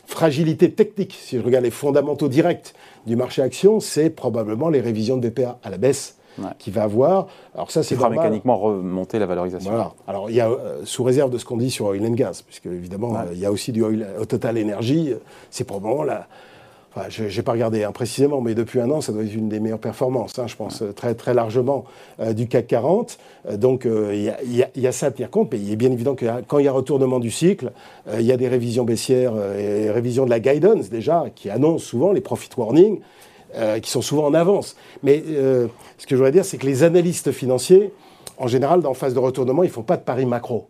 fragilité 0.08 0.72
technique, 0.72 1.16
si 1.20 1.38
je 1.38 1.42
regarde 1.42 1.64
les 1.64 1.70
fondamentaux 1.70 2.28
directs 2.28 2.72
du 3.06 3.14
marché 3.14 3.42
action, 3.42 3.78
c'est 3.78 4.08
probablement 4.08 4.70
les 4.70 4.80
révisions 4.80 5.18
de 5.18 5.28
BPA 5.28 5.58
à 5.62 5.70
la 5.70 5.76
baisse 5.76 6.16
qui 6.58 6.70
va 6.70 6.84
avoir. 6.84 7.26
Alors 7.54 7.70
ça, 7.70 7.82
c'est 7.82 7.96
mécaniquement 8.08 8.56
remonter 8.56 9.18
la 9.18 9.26
valorisation. 9.26 9.70
Voilà. 9.70 9.92
Alors 10.06 10.30
il 10.30 10.36
y 10.36 10.40
a, 10.40 10.48
euh, 10.48 10.80
sous 10.84 11.04
réserve 11.04 11.30
de 11.30 11.36
ce 11.36 11.44
qu'on 11.44 11.56
dit 11.56 11.70
sur 11.70 11.86
oil 11.86 12.06
and 12.06 12.12
gas, 12.12 12.42
puisque 12.46 12.66
évidemment, 12.66 13.16
il 13.32 13.38
y 13.38 13.44
a 13.44 13.52
aussi 13.52 13.70
du 13.70 13.82
oil, 13.82 14.06
au 14.18 14.24
total 14.24 14.56
énergie, 14.56 15.12
c'est 15.50 15.64
probablement 15.64 16.04
la, 16.04 16.26
je 17.08 17.24
n'ai 17.24 17.42
pas 17.42 17.52
regardé 17.52 17.84
hein, 17.84 17.92
précisément, 17.92 18.40
mais 18.40 18.54
depuis 18.54 18.80
un 18.80 18.90
an, 18.90 19.00
ça 19.00 19.12
doit 19.12 19.22
être 19.22 19.34
une 19.34 19.48
des 19.48 19.60
meilleures 19.60 19.78
performances, 19.78 20.38
hein, 20.38 20.46
je 20.46 20.56
pense, 20.56 20.82
très, 20.96 21.14
très 21.14 21.34
largement 21.34 21.84
euh, 22.20 22.32
du 22.32 22.48
CAC 22.48 22.66
40. 22.66 23.18
Euh, 23.48 23.56
donc, 23.56 23.86
euh, 23.86 24.32
il 24.44 24.66
y, 24.76 24.86
a 24.86 24.92
ça 24.92 25.06
à 25.06 25.10
tenir 25.10 25.30
compte. 25.30 25.48
Mais 25.52 25.58
il 25.58 25.72
est 25.72 25.76
bien 25.76 25.92
évident 25.92 26.14
que 26.14 26.26
quand 26.46 26.58
il 26.58 26.64
y 26.64 26.68
a 26.68 26.72
retournement 26.72 27.18
du 27.18 27.30
cycle, 27.30 27.72
il 28.12 28.24
y 28.24 28.32
a 28.32 28.36
des 28.36 28.48
révisions 28.48 28.84
baissières 28.84 29.34
et 29.58 29.90
révisions 29.90 30.24
de 30.24 30.30
la 30.30 30.40
guidance, 30.40 30.88
déjà, 30.90 31.24
qui 31.34 31.50
annoncent 31.50 31.84
souvent 31.84 32.12
les 32.12 32.20
profit 32.20 32.50
warnings, 32.56 33.00
qui 33.82 33.90
sont 33.90 34.02
souvent 34.02 34.26
en 34.26 34.34
avance. 34.34 34.76
Mais 35.02 35.22
ce 35.22 36.06
que 36.06 36.10
je 36.10 36.16
voudrais 36.16 36.32
dire, 36.32 36.44
c'est 36.44 36.58
que 36.58 36.66
les 36.66 36.82
analystes 36.82 37.32
financiers, 37.32 37.92
en 38.38 38.46
général, 38.46 38.80
dans 38.82 38.94
phase 38.94 39.14
de 39.14 39.18
retournement, 39.18 39.62
ils 39.62 39.68
ne 39.68 39.72
font 39.72 39.82
pas 39.82 39.96
de 39.96 40.02
paris 40.02 40.26
macro 40.26 40.68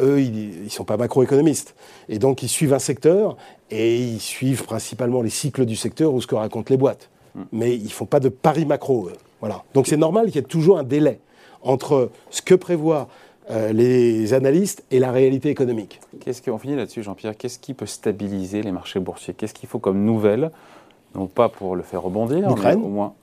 eux, 0.00 0.20
ils 0.20 0.64
ne 0.64 0.68
sont 0.68 0.84
pas 0.84 0.96
macroéconomistes. 0.96 1.74
Et 2.08 2.18
donc, 2.18 2.42
ils 2.42 2.48
suivent 2.48 2.74
un 2.74 2.78
secteur 2.78 3.36
et 3.70 3.96
ils 3.96 4.20
suivent 4.20 4.64
principalement 4.64 5.22
les 5.22 5.30
cycles 5.30 5.64
du 5.64 5.76
secteur 5.76 6.12
ou 6.14 6.20
ce 6.20 6.26
que 6.26 6.34
racontent 6.34 6.70
les 6.70 6.76
boîtes. 6.76 7.10
Hmm. 7.34 7.42
Mais 7.52 7.74
ils 7.74 7.84
ne 7.84 7.88
font 7.88 8.06
pas 8.06 8.20
de 8.20 8.28
paris 8.28 8.66
macro. 8.66 9.10
Voilà. 9.40 9.64
Donc, 9.74 9.86
c'est 9.86 9.96
normal 9.96 10.26
qu'il 10.26 10.36
y 10.36 10.38
ait 10.38 10.42
toujours 10.42 10.78
un 10.78 10.84
délai 10.84 11.20
entre 11.62 12.10
ce 12.30 12.42
que 12.42 12.54
prévoient 12.54 13.08
euh, 13.50 13.72
les 13.72 14.32
analystes 14.32 14.84
et 14.90 14.98
la 14.98 15.12
réalité 15.12 15.50
économique. 15.50 16.00
Qu'est-ce 16.20 16.40
qu'on 16.40 16.58
finit 16.58 16.76
là-dessus, 16.76 17.02
Jean-Pierre? 17.02 17.36
Qu'est-ce 17.36 17.58
qui 17.58 17.74
peut 17.74 17.86
stabiliser 17.86 18.62
les 18.62 18.72
marchés 18.72 19.00
boursiers? 19.00 19.34
Qu'est-ce 19.34 19.54
qu'il 19.54 19.68
faut 19.68 19.78
comme 19.78 20.04
nouvelle? 20.04 20.50
Non 21.14 21.26
pas 21.26 21.48
pour 21.48 21.76
le 21.76 21.82
faire 21.82 22.02
rebondir, 22.02 22.48
mais 22.54 22.74
au 22.74 22.88
moins. 22.88 23.14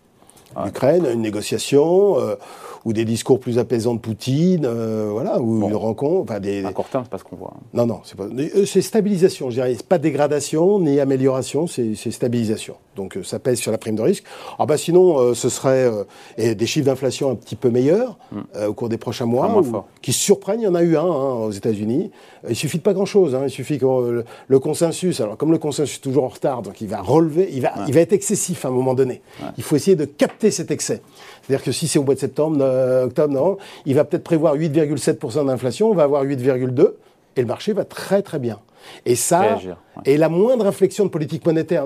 L'Ukraine, 0.65 1.07
une 1.11 1.21
négociation. 1.21 2.19
Euh, 2.19 2.35
ou 2.83 2.93
des 2.93 3.05
discours 3.05 3.39
plus 3.39 3.59
apaisants 3.59 3.93
de 3.93 3.99
Poutine, 3.99 4.65
euh, 4.65 5.09
voilà, 5.11 5.39
ou 5.39 5.67
une 5.67 5.75
rencontre. 5.75 6.39
des, 6.39 6.65
à 6.65 6.73
court 6.73 6.89
terme, 6.89 7.03
c'est 7.03 7.11
pas 7.11 7.19
ce 7.19 7.23
qu'on 7.23 7.35
voit. 7.35 7.53
Hein. 7.55 7.61
Non, 7.73 7.85
non, 7.85 8.01
c'est 8.03 8.17
pas. 8.17 8.23
Euh, 8.23 8.65
c'est 8.65 8.81
stabilisation, 8.81 9.51
je 9.51 9.55
dirais. 9.55 9.73
C'est 9.75 9.85
pas 9.85 9.99
dégradation 9.99 10.79
ni 10.79 10.99
amélioration, 10.99 11.67
c'est 11.67 11.93
stabilisation. 11.93 12.75
Donc 12.95 13.19
ça 13.23 13.37
pèse 13.37 13.59
sur 13.59 13.71
la 13.71 13.77
prime 13.77 13.95
de 13.95 14.01
risque. 14.01 14.23
Ah 14.57 14.65
bah 14.65 14.77
sinon, 14.77 15.33
ce 15.33 15.47
serait 15.47 15.89
et 16.37 16.55
des 16.55 16.65
chiffres 16.65 16.87
d'inflation 16.87 17.29
un 17.29 17.35
petit 17.35 17.55
peu 17.55 17.69
meilleurs 17.69 18.17
hmm. 18.31 18.67
au 18.67 18.73
cours 18.73 18.89
des 18.89 18.97
prochains 18.97 19.25
mois, 19.25 19.61
qui 20.01 20.11
surprennent. 20.11 20.59
Il 20.59 20.65
y 20.65 20.67
en 20.67 20.75
a 20.75 20.81
eu 20.81 20.97
un 20.97 21.03
hein, 21.03 21.33
aux 21.45 21.51
États-Unis. 21.51 22.11
Il 22.49 22.55
suffit 22.55 22.79
de 22.79 22.83
pas 22.83 22.93
grand-chose. 22.93 23.35
Hein. 23.35 23.43
Il 23.45 23.51
suffit 23.51 23.77
que 23.77 24.25
le, 24.47 24.59
consensus. 24.59 25.21
Alors 25.21 25.37
comme 25.37 25.51
le 25.51 25.57
consensus 25.59 25.97
est 25.97 26.01
toujours 26.01 26.23
en 26.23 26.29
retard, 26.29 26.63
donc 26.63 26.81
il 26.81 26.87
va 26.87 27.01
relever, 27.01 27.49
il 27.53 27.61
va, 27.61 27.73
il 27.87 27.93
va 27.93 28.01
être 28.01 28.13
excessif 28.13 28.65
à 28.65 28.69
un 28.69 28.71
moment 28.71 28.95
donné. 28.95 29.21
Il 29.57 29.63
faut 29.63 29.75
essayer 29.75 29.95
de 29.95 30.05
capter 30.05 30.40
cet 30.49 30.71
excès. 30.71 31.01
C'est-à-dire 31.41 31.63
que 31.63 31.71
si 31.71 31.87
c'est 31.87 31.99
au 31.99 32.03
mois 32.03 32.15
de 32.15 32.19
septembre, 32.19 32.57
euh, 32.61 33.05
octobre, 33.05 33.33
non, 33.33 33.57
il 33.85 33.95
va 33.95 34.03
peut-être 34.03 34.23
prévoir 34.23 34.55
8,7% 34.55 35.45
d'inflation, 35.45 35.91
on 35.91 35.93
va 35.93 36.03
avoir 36.03 36.23
8,2%, 36.23 36.93
et 37.35 37.41
le 37.41 37.47
marché 37.47 37.73
va 37.73 37.85
très 37.85 38.21
très 38.21 38.39
bien. 38.39 38.59
Et 39.05 39.15
ça, 39.15 39.59
et 40.05 40.17
la 40.17 40.29
moindre 40.29 40.65
réflexion 40.65 41.05
de 41.05 41.09
politique 41.09 41.45
monétaire, 41.45 41.85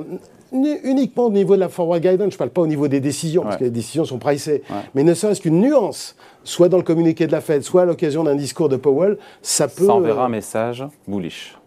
uniquement 0.52 1.26
au 1.26 1.32
niveau 1.32 1.56
de 1.56 1.60
la 1.60 1.70
forward 1.70 2.02
guidance, 2.02 2.30
je 2.30 2.36
ne 2.36 2.38
parle 2.38 2.52
pas 2.52 2.62
au 2.62 2.68
niveau 2.68 2.88
des 2.88 3.00
décisions, 3.00 3.44
parce 3.44 3.58
que 3.58 3.65
les 3.65 3.70
décisions 3.70 4.06
sont 4.06 4.18
pricées, 4.18 4.63
mais 4.94 5.04
ne 5.04 5.13
serait-ce 5.13 5.41
qu'une 5.41 5.60
nuance, 5.60 6.15
soit 6.44 6.70
dans 6.70 6.78
le 6.78 6.84
communiqué 6.84 7.28
de 7.28 7.32
la 7.32 7.41
Fed, 7.41 7.63
soit 7.63 7.82
à 7.82 7.86
l'occasion 7.86 8.24
d'un 8.24 8.36
discours 8.36 8.70
de 8.70 8.78
Powell, 8.78 9.18
ça 9.41 9.68
peut... 9.68 9.86
Ça 9.86 9.94
enverra 9.94 10.24
un 10.24 10.28
euh, 10.28 10.30
message 10.30 10.86
bullish 11.08 11.58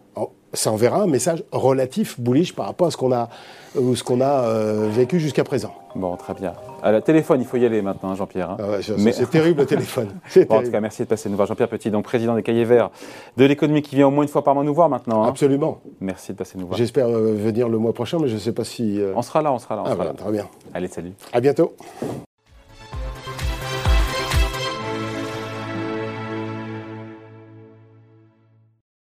ça 0.53 0.71
enverra 0.71 1.01
un 1.01 1.07
message 1.07 1.43
relatif 1.51 2.19
bullish 2.19 2.55
par 2.55 2.65
rapport 2.65 2.87
à 2.87 2.91
ce 2.91 2.97
qu'on 2.97 3.11
a, 3.11 3.29
euh, 3.75 3.95
ce 3.95 4.03
qu'on 4.03 4.21
a 4.21 4.43
euh, 4.43 4.89
vécu 4.91 5.19
jusqu'à 5.19 5.43
présent. 5.43 5.73
Bon, 5.95 6.15
très 6.15 6.33
bien. 6.33 6.53
À 6.83 6.91
la 6.91 7.01
téléphone, 7.01 7.41
il 7.41 7.47
faut 7.47 7.57
y 7.57 7.65
aller 7.65 7.81
maintenant, 7.81 8.15
Jean-Pierre. 8.15 8.51
Hein. 8.51 8.57
Ah 8.59 8.81
c'est 8.81 9.29
terrible 9.29 9.61
le 9.61 9.65
téléphone. 9.65 10.09
en 10.49 10.61
tout 10.61 10.71
cas, 10.71 10.79
merci 10.79 11.03
de 11.03 11.07
passer 11.07 11.29
nous 11.29 11.35
voir. 11.35 11.47
Jean-Pierre 11.47 11.69
Petit, 11.69 11.91
donc 11.91 12.05
président 12.05 12.35
des 12.35 12.43
Cahiers 12.43 12.65
Verts 12.65 12.89
de 13.37 13.45
l'économie 13.45 13.81
qui 13.81 13.95
vient 13.95 14.07
au 14.07 14.11
moins 14.11 14.23
une 14.23 14.29
fois 14.29 14.43
par 14.43 14.53
mois 14.53 14.63
nous 14.63 14.73
voir 14.73 14.89
maintenant. 14.89 15.23
Hein. 15.23 15.29
Absolument. 15.29 15.81
Merci 15.99 16.33
de 16.33 16.37
passer 16.37 16.57
nous 16.57 16.67
voir. 16.67 16.77
J'espère 16.77 17.07
euh, 17.07 17.33
venir 17.33 17.69
le 17.69 17.77
mois 17.77 17.93
prochain, 17.93 18.17
mais 18.19 18.27
je 18.27 18.35
ne 18.35 18.39
sais 18.39 18.53
pas 18.53 18.63
si. 18.63 18.99
On 19.15 19.21
sera 19.21 19.41
là, 19.41 19.51
on 19.51 19.59
sera 19.59 19.75
là. 19.75 19.83
On 19.85 19.89
ah, 19.89 19.93
sera 19.93 20.05
là. 20.05 20.13
Très 20.13 20.31
bien. 20.31 20.47
Allez, 20.73 20.87
salut. 20.87 21.13
À 21.33 21.39
bientôt. 21.41 21.73